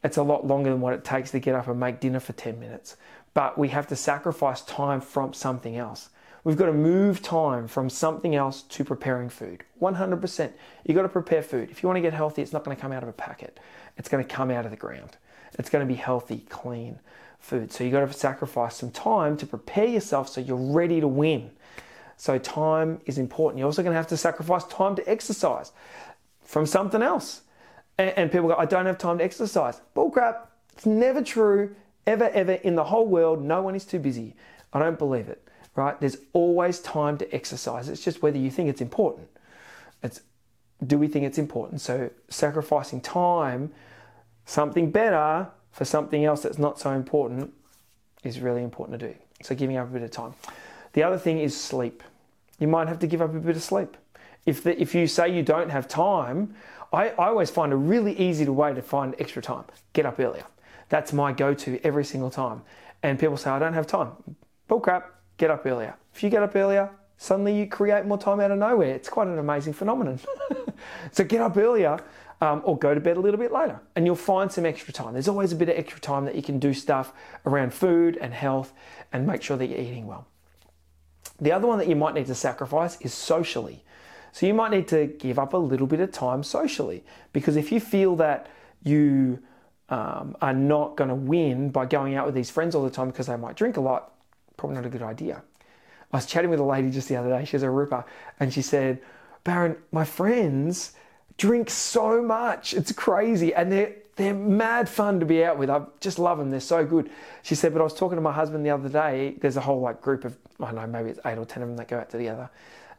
it's 0.04 0.18
a 0.18 0.24
lot 0.24 0.46
longer 0.46 0.70
than 0.70 0.82
what 0.82 0.94
it 0.94 1.04
takes 1.04 1.32
to 1.32 1.40
get 1.40 1.56
up 1.56 1.68
and 1.68 1.80
make 1.80 2.00
dinner 2.00 2.20
for 2.20 2.34
10 2.34 2.60
minutes. 2.60 2.98
But 3.34 3.58
we 3.58 3.70
have 3.70 3.88
to 3.88 3.96
sacrifice 3.96 4.62
time 4.62 5.02
from 5.02 5.34
something 5.34 5.78
else. 5.78 6.10
We've 6.44 6.58
got 6.58 6.66
to 6.66 6.74
move 6.74 7.22
time 7.22 7.68
from 7.68 7.90
something 7.90 8.36
else 8.36 8.64
to 8.64 8.84
preparing 8.84 9.30
food. 9.30 9.64
100%. 9.82 10.52
You've 10.84 10.96
got 10.96 11.04
to 11.04 11.10
prepare 11.10 11.42
food. 11.42 11.72
If 11.72 11.82
you 11.82 11.88
want 11.88 11.98
to 11.98 12.02
get 12.02 12.14
healthy, 12.14 12.42
it's 12.42 12.52
not 12.52 12.66
going 12.66 12.76
to 12.76 12.82
come 12.82 12.92
out 12.92 13.02
of 13.02 13.08
a 13.08 13.14
packet. 13.14 13.60
It's 13.98 14.10
going 14.10 14.24
to 14.24 14.30
come 14.30 14.52
out 14.52 14.66
of 14.66 14.72
the 14.72 14.78
ground. 14.78 15.18
It's 15.58 15.70
going 15.70 15.88
to 15.88 15.92
be 15.92 15.98
healthy, 15.98 16.46
clean 16.50 17.00
food. 17.40 17.72
So 17.72 17.84
you've 17.84 17.94
got 17.94 18.06
to 18.06 18.12
sacrifice 18.12 18.76
some 18.76 18.92
time 18.92 19.38
to 19.38 19.46
prepare 19.46 19.86
yourself 19.86 20.28
so 20.28 20.42
you're 20.42 20.58
ready 20.58 21.00
to 21.00 21.08
win. 21.08 21.52
So 22.18 22.38
time 22.38 23.00
is 23.06 23.18
important. 23.18 23.60
You're 23.60 23.68
also 23.68 23.82
going 23.82 23.94
to 23.94 23.98
have 23.98 24.08
to 24.08 24.18
sacrifice 24.18 24.66
time 24.66 24.96
to 24.96 25.10
exercise 25.10 25.72
from 26.44 26.66
something 26.66 27.02
else. 27.02 27.42
And, 27.98 28.32
people 28.32 28.50
go, 28.50 28.56
I 28.56 28.66
don't 28.66 28.88
have 28.88 28.98
time 28.98 29.20
to 29.20 29.24
exercise. 29.24 29.80
Bullcrap. 29.96 30.48
It's 30.76 30.88
never 30.88 31.22
true, 31.22 31.76
ever, 32.08 32.30
ever 32.30 32.54
in 32.54 32.76
the 32.76 32.84
whole 32.84 33.06
world. 33.06 33.44
No 33.44 33.62
one 33.62 33.76
is 33.76 33.86
too 33.86 34.00
busy. 34.00 34.36
I 34.74 34.80
don't 34.80 34.98
believe 34.98 35.30
it 35.30 35.43
right? 35.76 36.00
There's 36.00 36.18
always 36.34 36.80
time 36.80 37.18
to 37.18 37.34
exercise. 37.34 37.90
It's 37.90 38.04
just 38.04 38.22
whether 38.22 38.38
you 38.38 38.52
think 38.52 38.70
it's 38.70 38.82
important. 38.82 39.28
It's 40.02 40.22
do 40.86 40.98
we 40.98 41.08
think 41.08 41.26
it's 41.26 41.38
important? 41.38 41.82
So 41.82 42.10
sacrificing 42.30 43.02
time, 43.02 43.72
something 44.46 44.92
better 44.92 45.48
for 45.72 45.86
something 45.86 46.26
else 46.26 46.44
that's 46.44 46.58
not 46.58 46.80
so 46.80 46.92
important 46.92 47.54
is 48.24 48.40
really 48.40 48.64
important 48.64 49.00
to 49.00 49.08
do. 49.08 49.16
So 49.42 49.56
giving 49.56 49.78
up 49.78 49.90
a 49.90 49.92
bit 49.92 50.02
of 50.02 50.12
time. 50.12 50.34
The 50.94 51.04
other 51.04 51.18
thing 51.18 51.40
is 51.40 51.60
sleep. 51.60 52.04
You 52.60 52.68
might 52.68 52.88
have 52.88 53.00
to 53.00 53.08
give 53.08 53.22
up 53.22 53.34
a 53.34 53.40
bit 53.40 53.56
of 53.56 53.64
sleep. 53.64 53.98
If, 54.46 54.64
the, 54.64 54.80
if 54.80 54.94
you 54.94 55.08
say 55.08 55.34
you 55.34 55.42
don't 55.42 55.70
have 55.70 55.88
time, 55.88 56.54
I, 56.92 57.10
I 57.10 57.28
always 57.28 57.50
find 57.50 57.74
a 57.74 57.76
really 57.76 58.18
easy 58.20 58.48
way 58.48 58.74
to 58.74 58.82
find 58.82 59.16
extra 59.20 59.42
time. 59.42 59.64
Get 59.94 60.06
up 60.06 60.20
earlier. 60.20 60.46
That's 60.90 61.12
my 61.12 61.32
go 61.32 61.54
to 61.56 61.80
every 61.84 62.06
single 62.06 62.30
time. 62.30 62.62
And 63.02 63.20
people 63.20 63.38
say, 63.38 63.50
I 63.50 63.60
don't 63.60 63.74
have 63.74 63.88
time. 63.88 64.12
Bull 64.68 64.80
crap 64.80 65.13
get 65.38 65.52
up 65.52 65.66
earlier. 65.66 65.96
If 66.14 66.24
you 66.24 66.30
get 66.30 66.44
up 66.44 66.56
earlier, 66.56 66.90
suddenly 67.18 67.58
you 67.58 67.68
create 67.68 68.06
more 68.06 68.18
time 68.18 68.40
out 68.40 68.52
of 68.52 68.60
nowhere. 68.60 68.94
It's 68.94 69.10
quite 69.10 69.28
an 69.28 69.40
amazing 69.40 69.74
phenomenon. 69.74 70.20
so 71.12 71.24
get 71.24 71.42
up 71.42 71.58
earlier 71.58 72.00
um, 72.42 72.62
or 72.66 72.78
go 72.78 72.94
to 72.94 73.00
bed 73.00 73.18
a 73.18 73.20
little 73.20 73.40
bit 73.40 73.52
later 73.52 73.80
and 73.96 74.06
you'll 74.06 74.16
find 74.16 74.52
some 74.52 74.66
extra 74.66 74.94
time. 74.94 75.14
There's 75.14 75.28
always 75.28 75.52
a 75.52 75.56
bit 75.56 75.70
of 75.70 75.78
extra 75.78 76.00
time 76.00 76.26
that 76.26 76.36
you 76.36 76.42
can 76.42 76.60
do 76.60 76.74
stuff 76.74 77.14
around 77.46 77.74
food 77.74 78.18
and 78.20 78.34
health 78.34 78.74
and 79.12 79.26
make 79.26 79.42
sure 79.42 79.58
that 79.58 79.68
you're 79.68 79.80
eating 79.80 80.08
well. 80.08 80.28
The 81.40 81.52
other 81.52 81.68
one 81.68 81.80
that 81.80 81.88
you 81.88 81.96
might 81.96 82.14
need 82.14 82.28
to 82.28 82.36
sacrifice 82.36 83.00
is 83.02 83.14
socially. 83.14 83.84
So 84.34 84.46
you 84.46 84.54
might 84.54 84.72
need 84.72 84.88
to 84.90 85.08
give 85.08 85.38
up 85.40 85.54
a 85.54 85.58
little 85.58 85.88
bit 85.88 86.00
of 86.00 86.12
time 86.12 86.44
socially 86.44 87.04
because 87.34 87.56
if 87.56 87.72
you 87.72 87.80
feel 87.80 88.16
that 88.18 88.48
you 88.84 89.40
um, 89.90 90.36
are 90.42 90.54
not 90.54 90.98
going 90.98 91.10
to 91.10 91.16
win 91.16 91.70
by 91.70 91.86
going 91.86 92.16
out 92.16 92.26
with 92.26 92.36
these 92.36 92.50
friends 92.50 92.76
all 92.76 92.84
the 92.84 92.90
time 92.90 93.10
because 93.10 93.28
they 93.28 93.38
might 93.38 93.56
drink 93.56 93.78
a 93.78 93.82
lot, 93.82 94.13
probably 94.64 94.78
not 94.78 94.86
a 94.86 94.90
good 94.90 95.02
idea. 95.02 95.44
I 96.14 96.18
was 96.18 96.26
chatting 96.26 96.50
with 96.50 96.62
a 96.62 96.64
lady 96.64 96.90
just 96.90 97.10
the 97.10 97.18
other 97.18 97.28
day, 97.28 97.44
she's 97.44 97.64
a 97.64 97.70
ripper, 97.70 98.06
and 98.40 98.54
she 98.54 98.62
said, 98.62 99.02
Baron, 99.44 99.76
my 99.92 100.06
friends 100.06 100.94
drink 101.38 101.70
so 101.70 102.22
much. 102.22 102.74
It's 102.74 102.94
crazy. 102.94 103.54
And 103.54 103.70
they're, 103.70 103.94
they're 104.16 104.34
mad 104.34 104.88
fun 104.88 105.20
to 105.20 105.26
be 105.26 105.44
out 105.44 105.58
with. 105.58 105.70
I 105.70 105.82
just 106.00 106.18
love 106.18 106.38
them. 106.38 106.50
They're 106.50 106.62
so 106.62 106.86
good. 106.86 107.10
She 107.42 107.56
said, 107.56 107.74
but 107.74 107.82
I 107.82 107.84
was 107.84 107.94
talking 107.94 108.16
to 108.16 108.22
my 108.22 108.32
husband 108.32 108.66
the 108.66 108.70
other 108.70 108.88
day. 108.88 109.36
There's 109.42 109.58
a 109.58 109.62
whole 109.62 109.82
like 109.82 110.02
group 110.02 110.24
of, 110.24 110.38
I 110.62 110.68
don't 110.68 110.76
know, 110.76 110.88
maybe 110.88 111.10
it's 111.10 111.20
eight 111.26 111.38
or 111.38 111.44
10 111.44 111.62
of 111.62 111.68
them 111.68 111.76
that 111.76 111.90
go 111.90 112.00
out 112.00 112.10
together. 112.10 112.50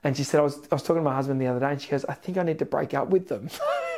And 0.02 0.14
she 0.14 0.22
said, 0.22 0.40
I 0.40 0.42
was, 0.42 0.58
I 0.70 0.74
was 0.74 0.82
talking 0.82 1.00
to 1.00 1.02
my 1.02 1.14
husband 1.14 1.40
the 1.40 1.46
other 1.46 1.60
day 1.60 1.70
and 1.70 1.80
she 1.80 1.88
goes, 1.88 2.04
I 2.04 2.12
think 2.12 2.36
I 2.36 2.42
need 2.42 2.58
to 2.58 2.66
break 2.66 2.92
up 2.92 3.08
with 3.08 3.28
them. 3.28 3.48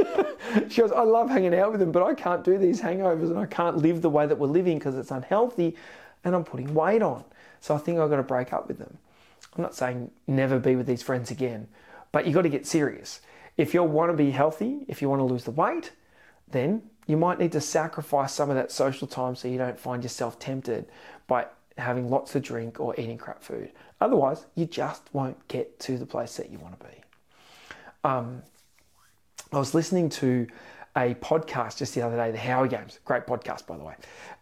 she 0.69 0.83
goes, 0.83 0.93
I 0.93 1.03
love 1.03 1.31
hanging 1.31 1.53
out 1.53 1.73
with 1.73 1.81
them, 1.81 1.91
but 1.91 2.05
I 2.05 2.15
can't 2.15 2.45
do 2.45 2.59
these 2.59 2.81
hangovers 2.81 3.31
and 3.31 3.39
I 3.39 3.47
can't 3.47 3.79
live 3.79 4.03
the 4.03 4.11
way 4.11 4.25
that 4.25 4.39
we're 4.39 4.47
living 4.47 4.79
because 4.79 4.95
it's 4.95 5.11
unhealthy 5.11 5.75
and 6.23 6.35
I'm 6.35 6.45
putting 6.45 6.73
weight 6.75 7.03
on. 7.03 7.25
So 7.61 7.75
I 7.75 7.79
think 7.79 7.99
I've 7.99 8.11
got 8.11 8.17
to 8.17 8.23
break 8.23 8.53
up 8.53 8.69
with 8.69 8.79
them. 8.79 8.99
I'm 9.57 9.63
not 9.63 9.75
saying 9.75 10.11
never 10.27 10.59
be 10.59 10.77
with 10.77 10.87
these 10.87 11.03
friends 11.03 11.31
again, 11.31 11.69
but 12.13 12.27
you've 12.27 12.35
got 12.35 12.43
to 12.43 12.49
get 12.49 12.67
serious. 12.67 13.21
If 13.57 13.73
you 13.73 13.83
want 13.83 14.11
to 14.11 14.17
be 14.17 14.31
healthy, 14.31 14.85
if 14.89 15.01
you 15.01 15.09
want 15.09 15.21
to 15.21 15.25
lose 15.25 15.45
the 15.45 15.51
weight, 15.51 15.93
then 16.49 16.83
you 17.07 17.17
might 17.17 17.39
need 17.39 17.53
to 17.53 17.61
sacrifice 17.61 18.33
some 18.33 18.51
of 18.51 18.57
that 18.57 18.71
social 18.71 19.07
time 19.07 19.35
so 19.35 19.49
you 19.49 19.59
don't 19.59 19.79
find 19.79 20.03
yourself 20.03 20.39
tempted 20.39 20.87
by 21.27 21.47
having 21.79 22.11
lots 22.11 22.35
of 22.35 22.43
drink 22.43 22.81
or 22.81 22.99
eating 22.99 23.19
crap 23.19 23.43
food. 23.43 23.71
Otherwise, 24.01 24.47
you 24.55 24.67
just 24.67 25.03
won't 25.13 25.47
get 25.49 25.79
to 25.81 25.99
the 25.99 26.07
place 26.07 26.37
that 26.37 26.51
you 26.51 26.59
want 26.59 26.79
to 26.79 26.87
be. 26.87 26.93
Um, 28.05 28.43
I 29.53 29.59
was 29.59 29.75
listening 29.75 30.09
to 30.11 30.47
a 30.97 31.15
podcast 31.15 31.79
just 31.79 31.95
the 31.95 32.03
other 32.03 32.17
day, 32.17 32.31
the 32.31 32.39
Howie 32.39 32.69
Games, 32.69 32.99
great 33.05 33.27
podcast 33.27 33.67
by 33.67 33.77
the 33.77 33.85
way, 33.85 33.95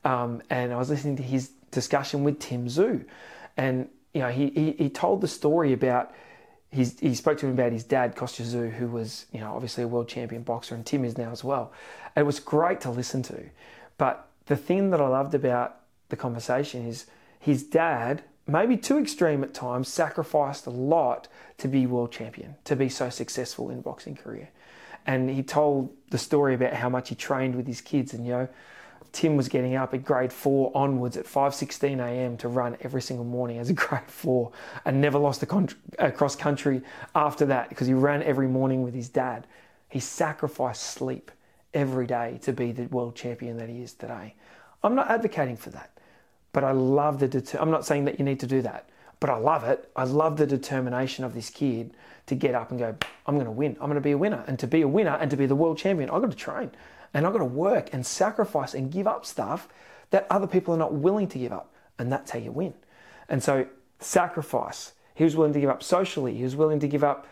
um, 0.04 0.42
and 0.50 0.72
I 0.72 0.76
was 0.76 0.88
listening 0.90 1.16
to 1.16 1.22
his 1.22 1.50
discussion 1.74 2.24
with 2.24 2.38
Tim 2.38 2.66
Tszyu, 2.66 3.04
and 3.56 3.88
you 4.14 4.20
know 4.20 4.30
he, 4.30 4.50
he, 4.50 4.72
he 4.72 4.88
told 4.88 5.20
the 5.20 5.28
story 5.28 5.72
about 5.72 6.12
He's, 6.70 6.98
he 6.98 7.14
spoke 7.14 7.38
to 7.38 7.46
him 7.46 7.52
about 7.52 7.70
his 7.70 7.84
dad, 7.84 8.16
Kostya 8.16 8.44
Tszyu, 8.44 8.72
who 8.72 8.88
was, 8.88 9.26
you 9.32 9.38
know, 9.38 9.54
obviously 9.54 9.84
a 9.84 9.86
world 9.86 10.08
champion 10.08 10.42
boxer, 10.42 10.74
and 10.74 10.84
Tim 10.84 11.04
is 11.04 11.16
now 11.16 11.30
as 11.30 11.44
well. 11.44 11.72
It 12.16 12.24
was 12.26 12.40
great 12.40 12.80
to 12.80 12.90
listen 12.90 13.22
to. 13.24 13.44
But 13.96 14.28
the 14.46 14.56
thing 14.56 14.90
that 14.90 15.00
I 15.00 15.06
loved 15.06 15.34
about 15.34 15.76
the 16.08 16.16
conversation 16.16 16.84
is 16.86 17.06
his 17.38 17.62
dad, 17.62 18.24
maybe 18.48 18.76
too 18.76 18.98
extreme 18.98 19.44
at 19.44 19.54
times, 19.54 19.86
sacrificed 19.86 20.66
a 20.66 20.70
lot 20.70 21.28
to 21.58 21.68
be 21.68 21.86
world 21.86 22.10
champion, 22.10 22.56
to 22.64 22.74
be 22.74 22.88
so 22.88 23.08
successful 23.08 23.70
in 23.70 23.80
boxing 23.80 24.16
career. 24.16 24.48
And 25.06 25.30
he 25.30 25.44
told 25.44 25.94
the 26.10 26.18
story 26.18 26.54
about 26.54 26.72
how 26.72 26.88
much 26.88 27.10
he 27.10 27.14
trained 27.14 27.54
with 27.54 27.68
his 27.68 27.80
kids, 27.80 28.12
and 28.14 28.26
you 28.26 28.32
know, 28.32 28.48
Tim 29.12 29.36
was 29.36 29.48
getting 29.48 29.76
up 29.76 29.94
at 29.94 30.04
grade 30.04 30.32
four 30.32 30.72
onwards 30.74 31.16
at 31.16 31.26
5:16 31.26 31.98
a.m. 32.00 32.36
to 32.38 32.48
run 32.48 32.76
every 32.80 33.02
single 33.02 33.24
morning 33.24 33.58
as 33.58 33.70
a 33.70 33.72
grade 33.84 34.08
four, 34.08 34.52
and 34.84 35.00
never 35.00 35.18
lost 35.18 35.42
a, 35.42 35.46
con- 35.46 35.68
a 35.98 36.10
cross 36.10 36.36
country 36.36 36.82
after 37.14 37.46
that 37.46 37.68
because 37.68 37.86
he 37.86 37.94
ran 37.94 38.22
every 38.22 38.48
morning 38.48 38.82
with 38.82 38.94
his 38.94 39.08
dad. 39.08 39.46
He 39.88 40.00
sacrificed 40.00 40.82
sleep 40.82 41.30
every 41.72 42.06
day 42.06 42.38
to 42.42 42.52
be 42.52 42.72
the 42.72 42.86
world 42.86 43.14
champion 43.14 43.56
that 43.58 43.68
he 43.68 43.82
is 43.82 43.92
today. 43.92 44.34
I'm 44.82 44.94
not 44.94 45.10
advocating 45.10 45.56
for 45.56 45.70
that, 45.70 45.90
but 46.52 46.64
I 46.64 46.72
love 46.72 47.18
the. 47.18 47.28
Det- 47.28 47.54
I'm 47.60 47.70
not 47.70 47.86
saying 47.86 48.04
that 48.06 48.18
you 48.18 48.24
need 48.24 48.40
to 48.40 48.46
do 48.46 48.62
that, 48.62 48.88
but 49.20 49.30
I 49.30 49.36
love 49.36 49.64
it. 49.64 49.90
I 49.96 50.04
love 50.04 50.36
the 50.36 50.46
determination 50.46 51.24
of 51.24 51.34
this 51.34 51.50
kid 51.50 51.92
to 52.26 52.34
get 52.34 52.54
up 52.54 52.70
and 52.70 52.78
go. 52.80 52.94
I'm 53.26 53.34
going 53.34 53.46
to 53.46 53.52
win. 53.52 53.72
I'm 53.80 53.86
going 53.86 53.94
to 53.94 54.00
be 54.00 54.12
a 54.12 54.18
winner, 54.18 54.44
and 54.46 54.58
to 54.58 54.66
be 54.66 54.82
a 54.82 54.88
winner 54.88 55.16
and 55.20 55.30
to 55.30 55.36
be 55.36 55.46
the 55.46 55.54
world 55.54 55.78
champion, 55.78 56.10
I've 56.10 56.20
got 56.22 56.30
to 56.30 56.36
train. 56.36 56.70
And 57.14 57.26
I've 57.26 57.32
got 57.32 57.38
to 57.38 57.44
work 57.44 57.90
and 57.92 58.04
sacrifice 58.04 58.74
and 58.74 58.90
give 58.90 59.06
up 59.06 59.24
stuff 59.24 59.68
that 60.10 60.26
other 60.28 60.48
people 60.48 60.74
are 60.74 60.78
not 60.78 60.92
willing 60.92 61.28
to 61.28 61.38
give 61.38 61.52
up. 61.52 61.72
And 61.98 62.12
that's 62.12 62.32
how 62.32 62.40
you 62.40 62.50
win. 62.50 62.74
And 63.28 63.42
so, 63.42 63.66
sacrifice. 64.00 64.92
He 65.14 65.24
was 65.24 65.36
willing 65.36 65.52
to 65.52 65.60
give 65.60 65.70
up 65.70 65.82
socially, 65.82 66.34
he 66.34 66.42
was 66.42 66.56
willing 66.56 66.80
to 66.80 66.88
give 66.88 67.04
up 67.04 67.26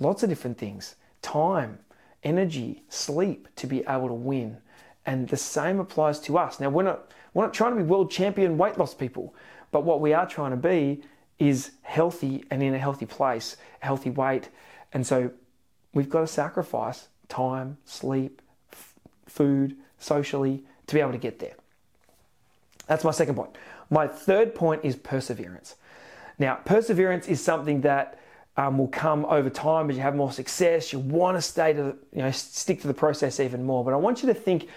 lots 0.00 0.22
of 0.22 0.28
different 0.28 0.58
things 0.58 0.96
time, 1.22 1.78
energy, 2.24 2.82
sleep 2.88 3.46
to 3.56 3.66
be 3.66 3.84
able 3.88 4.08
to 4.08 4.14
win. 4.14 4.58
And 5.06 5.28
the 5.28 5.36
same 5.36 5.78
applies 5.80 6.18
to 6.20 6.36
us. 6.36 6.60
Now, 6.60 6.70
we're 6.70 6.82
not, 6.82 7.10
we're 7.32 7.44
not 7.44 7.54
trying 7.54 7.72
to 7.72 7.76
be 7.76 7.82
world 7.82 8.10
champion 8.10 8.58
weight 8.58 8.78
loss 8.78 8.94
people, 8.94 9.34
but 9.70 9.84
what 9.84 10.00
we 10.00 10.12
are 10.12 10.26
trying 10.26 10.50
to 10.50 10.56
be 10.56 11.02
is 11.38 11.72
healthy 11.82 12.44
and 12.50 12.62
in 12.62 12.74
a 12.74 12.78
healthy 12.78 13.06
place, 13.06 13.56
healthy 13.80 14.10
weight. 14.10 14.48
And 14.92 15.06
so, 15.06 15.30
we've 15.94 16.10
got 16.10 16.20
to 16.20 16.26
sacrifice 16.26 17.08
time, 17.28 17.78
sleep, 17.84 18.42
food, 19.30 19.76
socially, 19.98 20.62
to 20.86 20.94
be 20.94 21.00
able 21.00 21.12
to 21.12 21.18
get 21.18 21.38
there. 21.38 21.54
That's 22.86 23.04
my 23.04 23.12
second 23.12 23.36
point. 23.36 23.50
My 23.88 24.06
third 24.06 24.54
point 24.54 24.84
is 24.84 24.96
perseverance. 24.96 25.76
Now, 26.38 26.56
perseverance 26.64 27.28
is 27.28 27.42
something 27.42 27.82
that 27.82 28.18
um, 28.56 28.78
will 28.78 28.88
come 28.88 29.24
over 29.26 29.48
time 29.48 29.90
as 29.90 29.96
you 29.96 30.02
have 30.02 30.16
more 30.16 30.32
success. 30.32 30.92
You 30.92 30.98
want 30.98 31.36
to 31.36 31.42
stay 31.42 31.72
to, 31.72 31.96
you 32.12 32.22
know, 32.22 32.30
stick 32.30 32.80
to 32.82 32.88
the 32.88 32.94
process 32.94 33.40
even 33.40 33.64
more. 33.64 33.84
But 33.84 33.94
I 33.94 33.96
want 33.96 34.22
you 34.22 34.28
to 34.28 34.34
think 34.34 34.68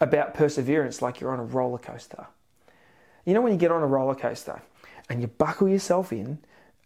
about 0.00 0.34
perseverance 0.34 1.00
like 1.02 1.20
you're 1.20 1.32
on 1.32 1.40
a 1.40 1.44
roller 1.44 1.78
coaster. 1.78 2.26
You 3.24 3.34
know 3.34 3.42
when 3.42 3.52
you 3.52 3.58
get 3.58 3.70
on 3.70 3.82
a 3.82 3.86
roller 3.86 4.14
coaster 4.14 4.62
and 5.08 5.20
you 5.20 5.28
buckle 5.28 5.68
yourself 5.68 6.12
in, 6.12 6.38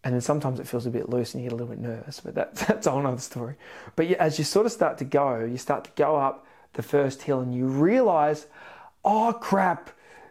and 0.02 0.12
then 0.12 0.20
sometimes 0.20 0.60
it 0.60 0.68
feels 0.68 0.84
a 0.84 0.90
bit 0.90 1.08
loose 1.08 1.32
and 1.32 1.42
you 1.42 1.48
get 1.48 1.54
a 1.54 1.56
little 1.56 1.74
bit 1.74 1.80
nervous, 1.80 2.20
but 2.20 2.34
that, 2.34 2.54
that's 2.68 2.86
a 2.86 2.90
whole 2.90 3.06
other 3.06 3.18
story. 3.18 3.54
But 3.96 4.08
you, 4.08 4.16
as 4.16 4.38
you 4.38 4.44
sort 4.44 4.66
of 4.66 4.72
start 4.72 4.98
to 4.98 5.04
go, 5.04 5.44
you 5.44 5.56
start 5.56 5.84
to 5.84 5.90
go 5.96 6.16
up 6.16 6.46
the 6.74 6.82
first 6.82 7.22
hill 7.22 7.40
and 7.40 7.54
you 7.54 7.66
realize, 7.66 8.46
oh 9.04 9.32
crap, 9.32 9.90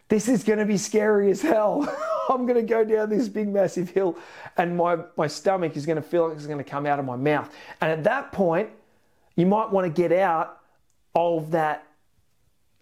this 0.09 0.27
is 0.27 0.43
going 0.43 0.59
to 0.59 0.65
be 0.65 0.77
scary 0.77 1.31
as 1.31 1.41
hell. 1.41 1.87
I'm 2.29 2.45
going 2.45 2.55
to 2.55 2.61
go 2.61 2.83
down 2.85 3.09
this 3.09 3.27
big 3.27 3.47
massive 3.47 3.89
hill 3.89 4.17
and 4.57 4.77
my, 4.77 4.97
my 5.17 5.27
stomach 5.27 5.75
is 5.75 5.85
going 5.85 5.95
to 5.97 6.01
feel 6.01 6.27
like 6.27 6.37
it's 6.37 6.45
going 6.45 6.57
to 6.57 6.63
come 6.63 6.85
out 6.85 6.99
of 6.99 7.05
my 7.05 7.15
mouth. 7.15 7.53
And 7.81 7.91
at 7.91 8.03
that 8.05 8.31
point, 8.31 8.69
you 9.35 9.45
might 9.45 9.71
want 9.71 9.85
to 9.85 10.01
get 10.01 10.11
out 10.11 10.59
of 11.15 11.51
that 11.51 11.87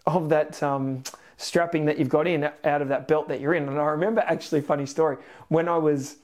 of 0.07 0.29
that 0.29 0.61
um, 0.63 1.03
strapping 1.37 1.85
that 1.85 1.97
you've 1.97 2.09
got 2.09 2.27
in 2.27 2.49
out 2.63 2.81
of 2.81 2.87
that 2.89 3.07
belt 3.07 3.27
that 3.27 3.39
you're 3.39 3.53
in. 3.53 3.67
And 3.67 3.79
I 3.79 3.85
remember 3.85 4.21
actually 4.25 4.61
funny 4.61 4.85
story 4.85 5.17
when 5.47 5.67
I 5.67 5.77
was 5.77 6.17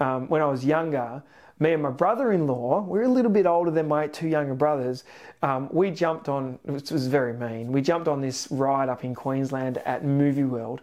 um, 0.00 0.28
when 0.28 0.42
I 0.42 0.46
was 0.46 0.64
younger 0.64 1.22
me 1.58 1.72
and 1.72 1.82
my 1.82 1.90
brother-in-law, 1.90 2.82
we're 2.82 3.02
a 3.02 3.08
little 3.08 3.30
bit 3.30 3.46
older 3.46 3.70
than 3.70 3.86
my 3.86 4.08
two 4.08 4.28
younger 4.28 4.54
brothers. 4.54 5.04
Um, 5.42 5.68
we 5.70 5.90
jumped 5.90 6.28
on, 6.28 6.58
it 6.66 6.90
was 6.90 7.06
very 7.06 7.32
mean. 7.32 7.70
We 7.70 7.80
jumped 7.80 8.08
on 8.08 8.20
this 8.20 8.48
ride 8.50 8.88
up 8.88 9.04
in 9.04 9.14
Queensland 9.14 9.78
at 9.78 10.04
Movie 10.04 10.44
World. 10.44 10.80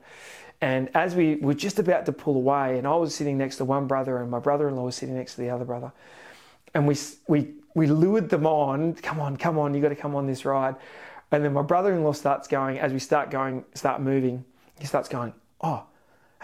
And 0.62 0.90
as 0.94 1.16
we 1.16 1.36
were 1.38 1.56
just 1.56 1.80
about 1.80 2.06
to 2.06 2.12
pull 2.12 2.36
away, 2.36 2.78
and 2.78 2.88
I 2.88 2.96
was 2.96 3.16
sitting 3.16 3.38
next 3.38 3.58
to 3.58 3.66
one 3.66 3.88
brother, 3.88 4.22
and 4.22 4.30
my 4.30 4.40
brother-in-law 4.40 4.86
was 4.86 4.96
sitting 4.96 5.16
next 5.16 5.36
to 5.36 5.42
the 5.42 5.50
other 5.50 5.66
brother, 5.66 5.92
and 6.76 6.88
we 6.88 6.96
we 7.28 7.56
we 7.74 7.88
lured 7.88 8.30
them 8.30 8.46
on. 8.46 8.94
Come 8.94 9.20
on, 9.20 9.38
come 9.38 9.58
on, 9.58 9.74
you 9.74 9.82
got 9.82 9.90
to 9.90 9.96
come 9.96 10.16
on 10.16 10.28
this 10.28 10.46
ride. 10.46 10.76
And 11.32 11.44
then 11.44 11.54
my 11.54 11.64
brother-in-law 11.64 12.14
starts 12.14 12.48
going 12.48 12.78
as 12.78 12.94
we 12.94 13.00
start 13.00 13.32
going, 13.32 13.66
start 13.74 14.02
moving. 14.02 14.46
He 14.80 14.86
starts 14.86 15.10
going, 15.10 15.34
"Oh, 15.62 15.86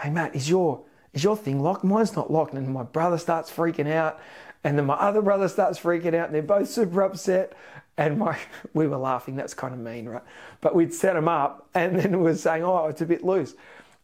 hey 0.00 0.10
Matt, 0.10 0.34
is 0.34 0.50
your 0.50 0.82
is 1.18 1.24
your 1.24 1.36
thing 1.36 1.60
locked? 1.60 1.82
Mine's 1.82 2.14
not 2.14 2.30
locked. 2.30 2.54
And 2.54 2.68
my 2.68 2.84
brother 2.84 3.18
starts 3.18 3.50
freaking 3.50 3.90
out. 3.90 4.20
And 4.62 4.78
then 4.78 4.86
my 4.86 4.94
other 4.94 5.20
brother 5.20 5.48
starts 5.48 5.78
freaking 5.78 6.14
out. 6.14 6.26
And 6.26 6.34
they're 6.34 6.42
both 6.42 6.68
super 6.68 7.02
upset. 7.02 7.54
And 7.96 8.18
my, 8.18 8.38
we 8.72 8.86
were 8.86 8.96
laughing. 8.96 9.34
That's 9.34 9.52
kind 9.52 9.74
of 9.74 9.80
mean, 9.80 10.08
right? 10.08 10.22
But 10.60 10.74
we'd 10.76 10.94
set 10.94 11.14
them 11.14 11.28
up 11.28 11.68
and 11.74 11.98
then 11.98 12.12
we 12.12 12.24
were 12.24 12.36
saying, 12.36 12.62
oh, 12.62 12.86
it's 12.86 13.00
a 13.00 13.06
bit 13.06 13.24
loose. 13.24 13.54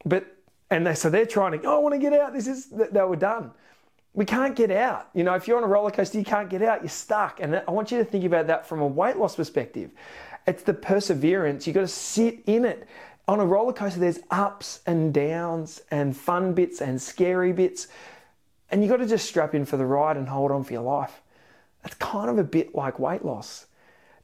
But, 0.05 0.27
and 0.71 0.87
they, 0.87 0.95
so 0.95 1.09
they're 1.09 1.25
trying 1.25 1.53
to, 1.53 1.67
oh, 1.67 1.77
I 1.77 1.79
want 1.79 1.95
to 1.95 2.01
get 2.01 2.13
out. 2.13 2.33
This 2.33 2.49
is, 2.49 2.67
they 2.67 3.03
were 3.03 3.17
done. 3.17 3.53
We 4.13 4.25
can't 4.25 4.55
get 4.55 4.71
out. 4.71 5.09
You 5.15 5.25
know, 5.25 5.35
if 5.35 5.47
you're 5.47 5.57
on 5.57 5.65
a 5.65 5.69
roller 5.69 5.91
coaster, 5.91 6.19
you 6.19 6.25
can't 6.25 6.51
get 6.51 6.63
out. 6.63 6.83
You're 6.83 6.89
stuck. 6.89 7.41
And 7.41 7.57
I 7.57 7.71
want 7.71 7.91
you 7.91 7.99
to 7.99 8.05
think 8.05 8.25
about 8.25 8.49
that 8.49 8.67
from 8.67 8.81
a 8.81 8.87
weight 8.87 9.17
loss 9.17 9.37
perspective. 9.37 9.91
It's 10.47 10.63
the 10.63 10.75
perseverance. 10.75 11.67
You've 11.67 11.75
got 11.75 11.81
to 11.83 11.89
sit 11.89 12.41
in 12.47 12.65
it 12.65 12.89
on 13.27 13.41
a 13.41 13.47
roller 13.47 13.73
coaster, 13.73 14.01
there's 14.01 14.21
ups 14.31 14.81
and 14.87 15.13
downs 15.15 15.83
and 15.91 16.17
fun 16.17 16.53
bits 16.53 16.81
and 16.81 17.01
scary 17.01 17.53
bits. 17.53 17.89
And 18.71 18.83
you've 18.83 18.91
got 18.91 18.99
to 18.99 19.07
just 19.07 19.27
strap 19.27 19.55
in 19.55 19.65
for 19.65 19.77
the 19.77 19.87
ride 19.87 20.17
and 20.17 20.29
hold 20.29 20.51
on 20.51 20.65
for 20.65 20.73
your 20.73 20.83
life. 20.83 21.23
That's 21.83 21.95
kind 21.97 22.31
of 22.31 22.39
a 22.39 22.45
bit 22.45 22.75
like 22.75 22.99
weight 22.99 23.25
loss, 23.25 23.67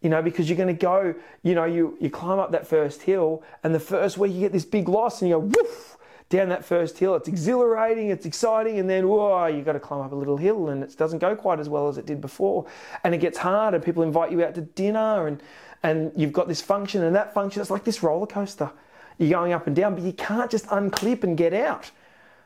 you 0.01 0.09
know, 0.09 0.23
because 0.23 0.49
you're 0.49 0.57
going 0.57 0.75
to 0.75 0.81
go, 0.81 1.15
you 1.43 1.55
know, 1.55 1.67
you, 1.67 1.97
you 2.01 2.11
climb 2.11 2.39
up 2.39 2.53
that 2.53 2.67
first 2.67 3.03
hill, 3.03 3.43
and 3.63 3.75
the 3.75 3.81
first 3.81 4.17
week 4.19 4.33
you 4.33 4.41
get 4.41 4.53
this 4.53 4.65
big 4.65 4.89
loss, 4.89 5.21
and 5.21 5.29
you 5.29 5.37
go, 5.37 5.41
woof, 5.41 5.99
down 6.31 6.49
that 6.49 6.65
first 6.65 6.99
hill. 6.99 7.15
It's 7.17 7.29
exhilarating, 7.29 8.09
it's 8.09 8.25
exciting, 8.25 8.79
and 8.79 8.89
then, 8.89 9.09
whoa, 9.09 9.47
you've 9.47 9.67
got 9.67 9.75
to 9.75 9.81
climb 9.81 10.01
up 10.01 10.13
a 10.13 10.15
little 10.15 10.39
hill, 10.39 10.69
and 10.69 10.83
it 10.83 10.97
doesn't 10.97 11.19
go 11.19 11.37
quite 11.37 11.61
as 11.61 11.69
well 11.69 11.89
as 11.89 11.99
it 11.99 12.07
did 12.07 12.21
before. 12.21 12.67
And 13.05 13.15
it 13.15 13.19
gets 13.19 13.37
hard, 13.37 13.75
and 13.75 13.85
people 13.85 14.03
invite 14.03 14.33
you 14.33 14.43
out 14.43 14.55
to 14.55 14.63
dinner, 14.63 15.27
and, 15.27 15.43
and 15.83 16.13
you've 16.17 16.33
got 16.33 16.49
this 16.49 16.63
function 16.63 17.05
and 17.05 17.15
that 17.15 17.35
function. 17.35 17.61
It's 17.61 17.71
like 17.71 17.85
this 17.85 18.03
roller 18.03 18.27
coaster. 18.27 18.71
You're 19.19 19.31
going 19.31 19.53
up 19.53 19.67
and 19.67 19.77
down, 19.77 19.95
but 19.95 20.05
you 20.05 20.13
can't 20.13 20.51
just 20.51 20.67
unclip 20.67 21.25
and 21.25 21.37
get 21.37 21.53
out. 21.53 21.91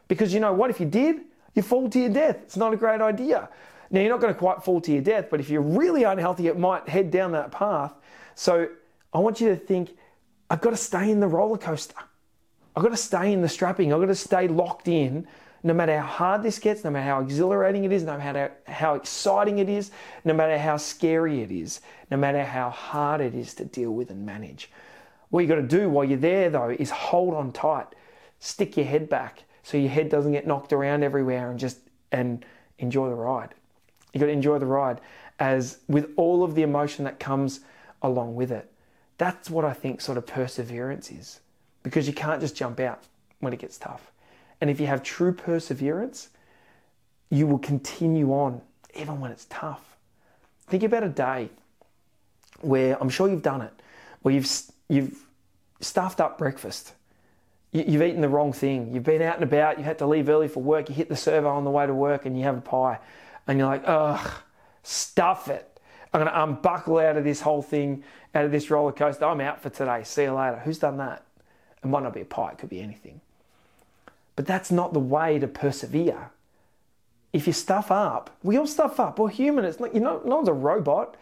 Because 0.08 0.34
you 0.34 0.40
know 0.40 0.52
what? 0.52 0.70
If 0.70 0.80
you 0.80 0.86
did, 0.86 1.20
you 1.54 1.62
fall 1.62 1.88
to 1.88 1.98
your 1.98 2.10
death. 2.10 2.36
It's 2.42 2.56
not 2.56 2.72
a 2.72 2.76
great 2.76 3.00
idea. 3.00 3.48
Now, 3.90 4.00
you're 4.00 4.10
not 4.10 4.20
going 4.20 4.32
to 4.32 4.38
quite 4.38 4.64
fall 4.64 4.80
to 4.80 4.92
your 4.92 5.02
death, 5.02 5.28
but 5.30 5.40
if 5.40 5.48
you're 5.48 5.62
really 5.62 6.02
unhealthy, 6.02 6.48
it 6.48 6.58
might 6.58 6.88
head 6.88 7.10
down 7.10 7.32
that 7.32 7.52
path. 7.52 7.92
So, 8.34 8.68
I 9.12 9.18
want 9.18 9.40
you 9.40 9.48
to 9.50 9.56
think 9.56 9.96
I've 10.50 10.60
got 10.60 10.70
to 10.70 10.76
stay 10.76 11.10
in 11.10 11.20
the 11.20 11.28
roller 11.28 11.58
coaster. 11.58 11.94
I've 12.74 12.82
got 12.82 12.90
to 12.90 12.96
stay 12.96 13.32
in 13.32 13.40
the 13.40 13.48
strapping. 13.48 13.92
I've 13.92 14.00
got 14.00 14.06
to 14.06 14.14
stay 14.14 14.48
locked 14.48 14.88
in 14.88 15.26
no 15.64 15.72
matter 15.72 15.98
how 15.98 16.06
hard 16.06 16.42
this 16.42 16.58
gets, 16.58 16.84
no 16.84 16.90
matter 16.90 17.06
how 17.06 17.20
exhilarating 17.20 17.84
it 17.84 17.92
is, 17.92 18.02
no 18.02 18.18
matter 18.18 18.52
how 18.66 18.94
exciting 18.94 19.58
it 19.58 19.68
is, 19.68 19.90
no 20.24 20.34
matter 20.34 20.58
how 20.58 20.76
scary 20.76 21.40
it 21.40 21.50
is, 21.50 21.80
no 22.10 22.18
matter 22.18 22.44
how 22.44 22.68
hard 22.68 23.22
it 23.22 23.34
is 23.34 23.54
to 23.54 23.64
deal 23.64 23.90
with 23.90 24.10
and 24.10 24.26
manage. 24.26 24.70
What 25.34 25.40
you 25.40 25.48
got 25.48 25.56
to 25.56 25.62
do 25.62 25.88
while 25.88 26.04
you're 26.04 26.16
there, 26.16 26.48
though, 26.48 26.68
is 26.70 26.90
hold 26.90 27.34
on 27.34 27.50
tight, 27.50 27.88
stick 28.38 28.76
your 28.76 28.86
head 28.86 29.08
back 29.08 29.42
so 29.64 29.76
your 29.76 29.90
head 29.90 30.08
doesn't 30.08 30.30
get 30.30 30.46
knocked 30.46 30.72
around 30.72 31.02
everywhere, 31.02 31.50
and 31.50 31.58
just 31.58 31.80
and 32.12 32.46
enjoy 32.78 33.08
the 33.08 33.16
ride. 33.16 33.52
You 34.12 34.20
got 34.20 34.26
to 34.26 34.32
enjoy 34.32 34.60
the 34.60 34.66
ride, 34.66 35.00
as 35.40 35.78
with 35.88 36.12
all 36.14 36.44
of 36.44 36.54
the 36.54 36.62
emotion 36.62 37.04
that 37.06 37.18
comes 37.18 37.62
along 38.00 38.36
with 38.36 38.52
it. 38.52 38.70
That's 39.18 39.50
what 39.50 39.64
I 39.64 39.72
think 39.72 40.00
sort 40.00 40.18
of 40.18 40.24
perseverance 40.24 41.10
is, 41.10 41.40
because 41.82 42.06
you 42.06 42.14
can't 42.14 42.40
just 42.40 42.54
jump 42.54 42.78
out 42.78 43.02
when 43.40 43.52
it 43.52 43.58
gets 43.58 43.76
tough. 43.76 44.12
And 44.60 44.70
if 44.70 44.78
you 44.78 44.86
have 44.86 45.02
true 45.02 45.32
perseverance, 45.32 46.28
you 47.30 47.48
will 47.48 47.58
continue 47.58 48.30
on 48.30 48.60
even 48.94 49.18
when 49.18 49.32
it's 49.32 49.46
tough. 49.46 49.96
Think 50.68 50.84
about 50.84 51.02
a 51.02 51.08
day 51.08 51.48
where 52.60 52.96
I'm 53.02 53.08
sure 53.08 53.28
you've 53.28 53.42
done 53.42 53.62
it, 53.62 53.72
where 54.22 54.32
you've 54.32 54.48
you've 54.88 55.23
stuffed 55.84 56.20
up 56.20 56.38
breakfast. 56.38 56.94
You, 57.72 57.98
have 57.98 58.08
eaten 58.08 58.20
the 58.20 58.28
wrong 58.28 58.52
thing. 58.52 58.94
You've 58.94 59.02
been 59.02 59.20
out 59.20 59.34
and 59.34 59.42
about. 59.42 59.78
You 59.78 59.84
had 59.84 59.98
to 59.98 60.06
leave 60.06 60.28
early 60.28 60.46
for 60.46 60.62
work. 60.62 60.88
You 60.88 60.94
hit 60.94 61.08
the 61.08 61.16
servo 61.16 61.48
on 61.48 61.64
the 61.64 61.70
way 61.70 61.86
to 61.86 61.94
work, 61.94 62.24
and 62.24 62.38
you 62.38 62.44
have 62.44 62.58
a 62.58 62.60
pie, 62.60 62.98
and 63.48 63.58
you're 63.58 63.66
like, 63.66 63.82
ugh, 63.84 64.30
stuff 64.84 65.48
it. 65.48 65.68
I'm 66.12 66.20
going 66.20 66.32
to 66.32 66.42
unbuckle 66.44 66.98
out 66.98 67.16
of 67.16 67.24
this 67.24 67.40
whole 67.40 67.62
thing, 67.62 68.04
out 68.32 68.44
of 68.44 68.52
this 68.52 68.70
roller 68.70 68.92
coaster. 68.92 69.24
I'm 69.24 69.40
out 69.40 69.60
for 69.60 69.70
today. 69.70 70.04
See 70.04 70.22
you 70.22 70.32
later. 70.32 70.60
Who's 70.64 70.78
done 70.78 70.98
that? 70.98 71.24
It 71.82 71.88
might 71.88 72.04
not 72.04 72.14
be 72.14 72.20
a 72.20 72.24
pie. 72.24 72.52
It 72.52 72.58
could 72.58 72.70
be 72.70 72.80
anything. 72.80 73.20
But 74.36 74.46
that's 74.46 74.70
not 74.70 74.92
the 74.92 75.00
way 75.00 75.40
to 75.40 75.48
persevere. 75.48 76.30
If 77.32 77.48
you 77.48 77.52
stuff 77.52 77.90
up, 77.90 78.30
we 78.44 78.56
all 78.56 78.68
stuff 78.68 79.00
up. 79.00 79.18
We're 79.18 79.28
human. 79.28 79.64
It's 79.64 79.80
not, 79.80 79.92
you 79.92 80.00
know, 80.00 80.22
no 80.24 80.36
one's 80.36 80.48
a 80.48 80.52
robot. 80.52 81.16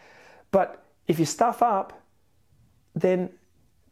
But 0.50 0.84
if 1.08 1.18
you 1.18 1.24
stuff 1.24 1.62
up, 1.62 2.02
then 2.94 3.30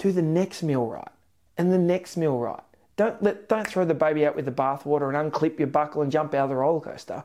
do 0.01 0.13
the 0.13 0.23
next 0.23 0.63
meal 0.63 0.87
right 0.87 1.13
and 1.57 1.71
the 1.71 1.79
next 1.79 2.17
meal 2.17 2.39
right. 2.39 2.63
Don't 2.97 3.23
let, 3.23 3.49
don't 3.49 3.67
throw 3.67 3.85
the 3.85 3.95
baby 3.95 4.27
out 4.27 4.35
with 4.35 4.47
the 4.47 4.53
bathwater 4.53 5.15
and 5.15 5.33
unclip 5.33 5.59
your 5.59 5.69
buckle 5.69 6.03
and 6.03 6.11
jump 6.11 6.35
out 6.35 6.45
of 6.45 6.51
the 6.51 6.57
roller 6.57 6.81
coaster. 6.81 7.23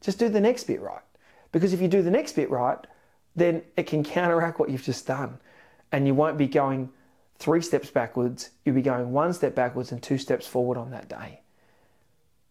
Just 0.00 0.18
do 0.18 0.28
the 0.28 0.40
next 0.40 0.64
bit 0.64 0.80
right. 0.80 1.02
Because 1.52 1.72
if 1.72 1.80
you 1.80 1.88
do 1.88 2.02
the 2.02 2.10
next 2.10 2.34
bit 2.34 2.50
right, 2.50 2.78
then 3.34 3.62
it 3.76 3.86
can 3.86 4.04
counteract 4.04 4.58
what 4.58 4.70
you've 4.70 4.82
just 4.82 5.06
done. 5.06 5.38
And 5.90 6.06
you 6.06 6.14
won't 6.14 6.38
be 6.38 6.46
going 6.46 6.90
three 7.38 7.62
steps 7.62 7.90
backwards, 7.90 8.50
you'll 8.64 8.74
be 8.74 8.82
going 8.82 9.12
one 9.12 9.32
step 9.32 9.54
backwards 9.54 9.92
and 9.92 10.02
two 10.02 10.18
steps 10.18 10.46
forward 10.46 10.76
on 10.76 10.90
that 10.90 11.08
day. 11.08 11.40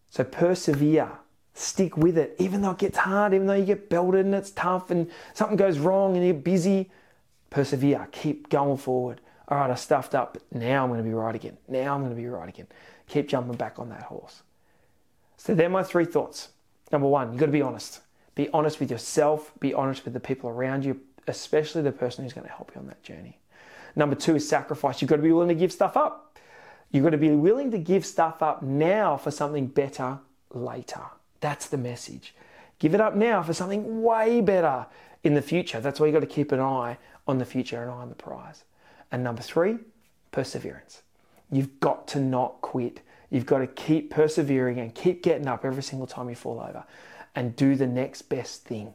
So 0.10 0.24
persevere, 0.24 1.12
stick 1.54 1.98
with 1.98 2.18
it, 2.18 2.36
even 2.39 2.62
though 2.62 2.72
it 2.72 2.77
gets 2.77 2.98
hard, 2.98 3.34
even 3.34 3.48
though 3.48 3.54
you 3.54 3.66
get 3.66 3.89
belted 3.89 4.25
and 4.25 4.36
it's 4.36 4.51
tough 4.51 4.89
and 4.89 5.10
something 5.34 5.58
goes 5.58 5.80
wrong 5.80 6.16
and 6.16 6.25
you're 6.25 6.34
busy. 6.34 6.89
Persevere, 7.50 8.08
keep 8.12 8.50
going 8.50 8.77
forward. 8.77 9.22
All 9.48 9.58
right, 9.58 9.70
I 9.70 9.75
stuffed 9.75 10.13
up, 10.13 10.34
but 10.34 10.44
now 10.51 10.84
I'm 10.84 10.89
going 10.89 11.00
to 11.00 11.04
be 11.04 11.13
right 11.13 11.34
again. 11.34 11.58
Now 11.68 11.96
I'm 11.96 12.01
going 12.01 12.13
to 12.13 12.22
be 12.22 12.27
right 12.27 12.50
again. 12.50 12.68
Keep 13.08 13.30
jumping 13.30 13.56
back 13.56 13.80
on 13.80 13.89
that 13.89 14.04
horse. 14.04 14.44
So, 15.38 15.56
they're 15.56 15.70
my 15.70 15.84
three 15.84 16.06
thoughts. 16.06 16.50
Number 16.92 17.08
one, 17.08 17.32
you've 17.32 17.39
got 17.39 17.46
to 17.46 17.51
be 17.51 17.62
honest. 17.62 18.01
Be 18.36 18.50
honest 18.50 18.80
with 18.80 18.92
yourself, 18.92 19.51
be 19.60 19.74
honest 19.74 20.04
with 20.04 20.13
the 20.13 20.20
people 20.20 20.50
around 20.50 20.84
you, 20.84 21.00
especially 21.27 21.82
the 21.82 21.92
person 21.92 22.24
who's 22.24 22.34
going 22.34 22.48
to 22.48 22.54
help 22.54 22.72
you 22.75 22.82
on 22.82 22.88
that 22.88 23.01
journey. 23.04 23.39
Number 23.96 24.16
two 24.16 24.36
is 24.36 24.48
sacrifice. 24.48 25.01
You've 25.01 25.10
got 25.10 25.16
to 25.16 25.24
be 25.24 25.32
willing 25.32 25.50
to 25.50 25.56
give 25.56 25.72
stuff 25.72 25.98
up. 25.98 26.38
You've 26.92 27.04
got 27.04 27.10
to 27.12 27.18
be 27.18 27.32
willing 27.32 27.72
to 27.72 27.77
give 27.77 28.06
stuff 28.06 28.42
up 28.42 28.62
now 28.62 29.18
for 29.18 29.32
something 29.32 29.68
better 29.68 30.20
later. 30.54 31.01
That's 31.39 31.67
the 31.67 31.78
message. 31.78 32.36
Give 32.80 32.93
it 32.93 33.02
up 33.02 33.15
now 33.15 33.41
for 33.41 33.54
something 33.54 34.04
way 34.04 34.41
better 34.41 34.86
in 35.24 35.34
the 35.34 35.41
future. 35.41 35.80
That's 35.80 36.00
why 36.00 36.08
you've 36.08 36.13
got 36.13 36.19
to 36.21 36.28
keep 36.28 36.52
an 36.52 36.60
eye 36.60 36.98
on 37.28 37.39
the 37.39 37.45
future 37.45 37.82
and 37.82 37.89
eye 37.89 37.95
on 37.95 38.10
the 38.10 38.15
prize. 38.15 38.63
And 39.12 39.24
number 39.24 39.41
three, 39.41 39.78
perseverance. 40.32 41.02
You've 41.52 41.80
got 41.80 42.08
to 42.10 42.20
not 42.20 42.62
quit. 42.62 43.02
You've 43.30 43.46
got 43.46 43.60
to 43.60 43.67
keep 43.67 44.10
persevering 44.10 44.80
and 44.80 44.93
keep 44.93 45.24
getting 45.24 45.48
up 45.48 45.65
every 45.65 45.84
single 45.84 46.08
time 46.08 46.30
you 46.30 46.36
fall 46.36 46.60
over 46.60 46.84
and 47.36 47.56
do 47.56 47.76
the 47.76 47.88
next 47.88 48.24
best 48.24 48.63
thing. 48.63 48.93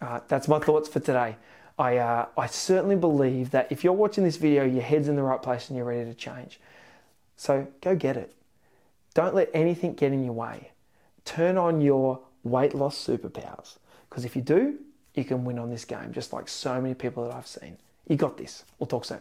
Uh, 0.00 0.20
that's 0.28 0.48
my 0.48 0.58
thoughts 0.58 0.88
for 0.88 1.00
today. 1.00 1.36
I, 1.78 1.96
uh, 1.96 2.26
I 2.36 2.46
certainly 2.46 2.96
believe 2.96 3.50
that 3.50 3.70
if 3.70 3.82
you're 3.82 3.92
watching 3.92 4.24
this 4.24 4.36
video, 4.36 4.64
your 4.64 4.82
head's 4.82 5.08
in 5.08 5.16
the 5.16 5.22
right 5.22 5.40
place 5.40 5.68
and 5.68 5.76
you're 5.76 5.86
ready 5.86 6.04
to 6.04 6.14
change. 6.14 6.60
So 7.36 7.66
go 7.80 7.96
get 7.96 8.16
it. 8.16 8.34
Don't 9.14 9.34
let 9.34 9.50
anything 9.52 9.94
get 9.94 10.12
in 10.12 10.24
your 10.24 10.34
way. 10.34 10.70
Turn 11.24 11.56
on 11.56 11.80
your 11.80 12.20
weight 12.42 12.74
loss 12.74 12.96
superpowers. 12.96 13.78
Because 14.08 14.24
if 14.24 14.36
you 14.36 14.42
do, 14.42 14.78
you 15.14 15.24
can 15.24 15.44
win 15.44 15.58
on 15.58 15.70
this 15.70 15.84
game, 15.84 16.12
just 16.12 16.32
like 16.32 16.48
so 16.48 16.80
many 16.80 16.94
people 16.94 17.24
that 17.24 17.34
I've 17.34 17.46
seen. 17.46 17.78
You 18.08 18.16
got 18.16 18.36
this. 18.36 18.64
We'll 18.78 18.86
talk 18.86 19.04
soon. 19.04 19.20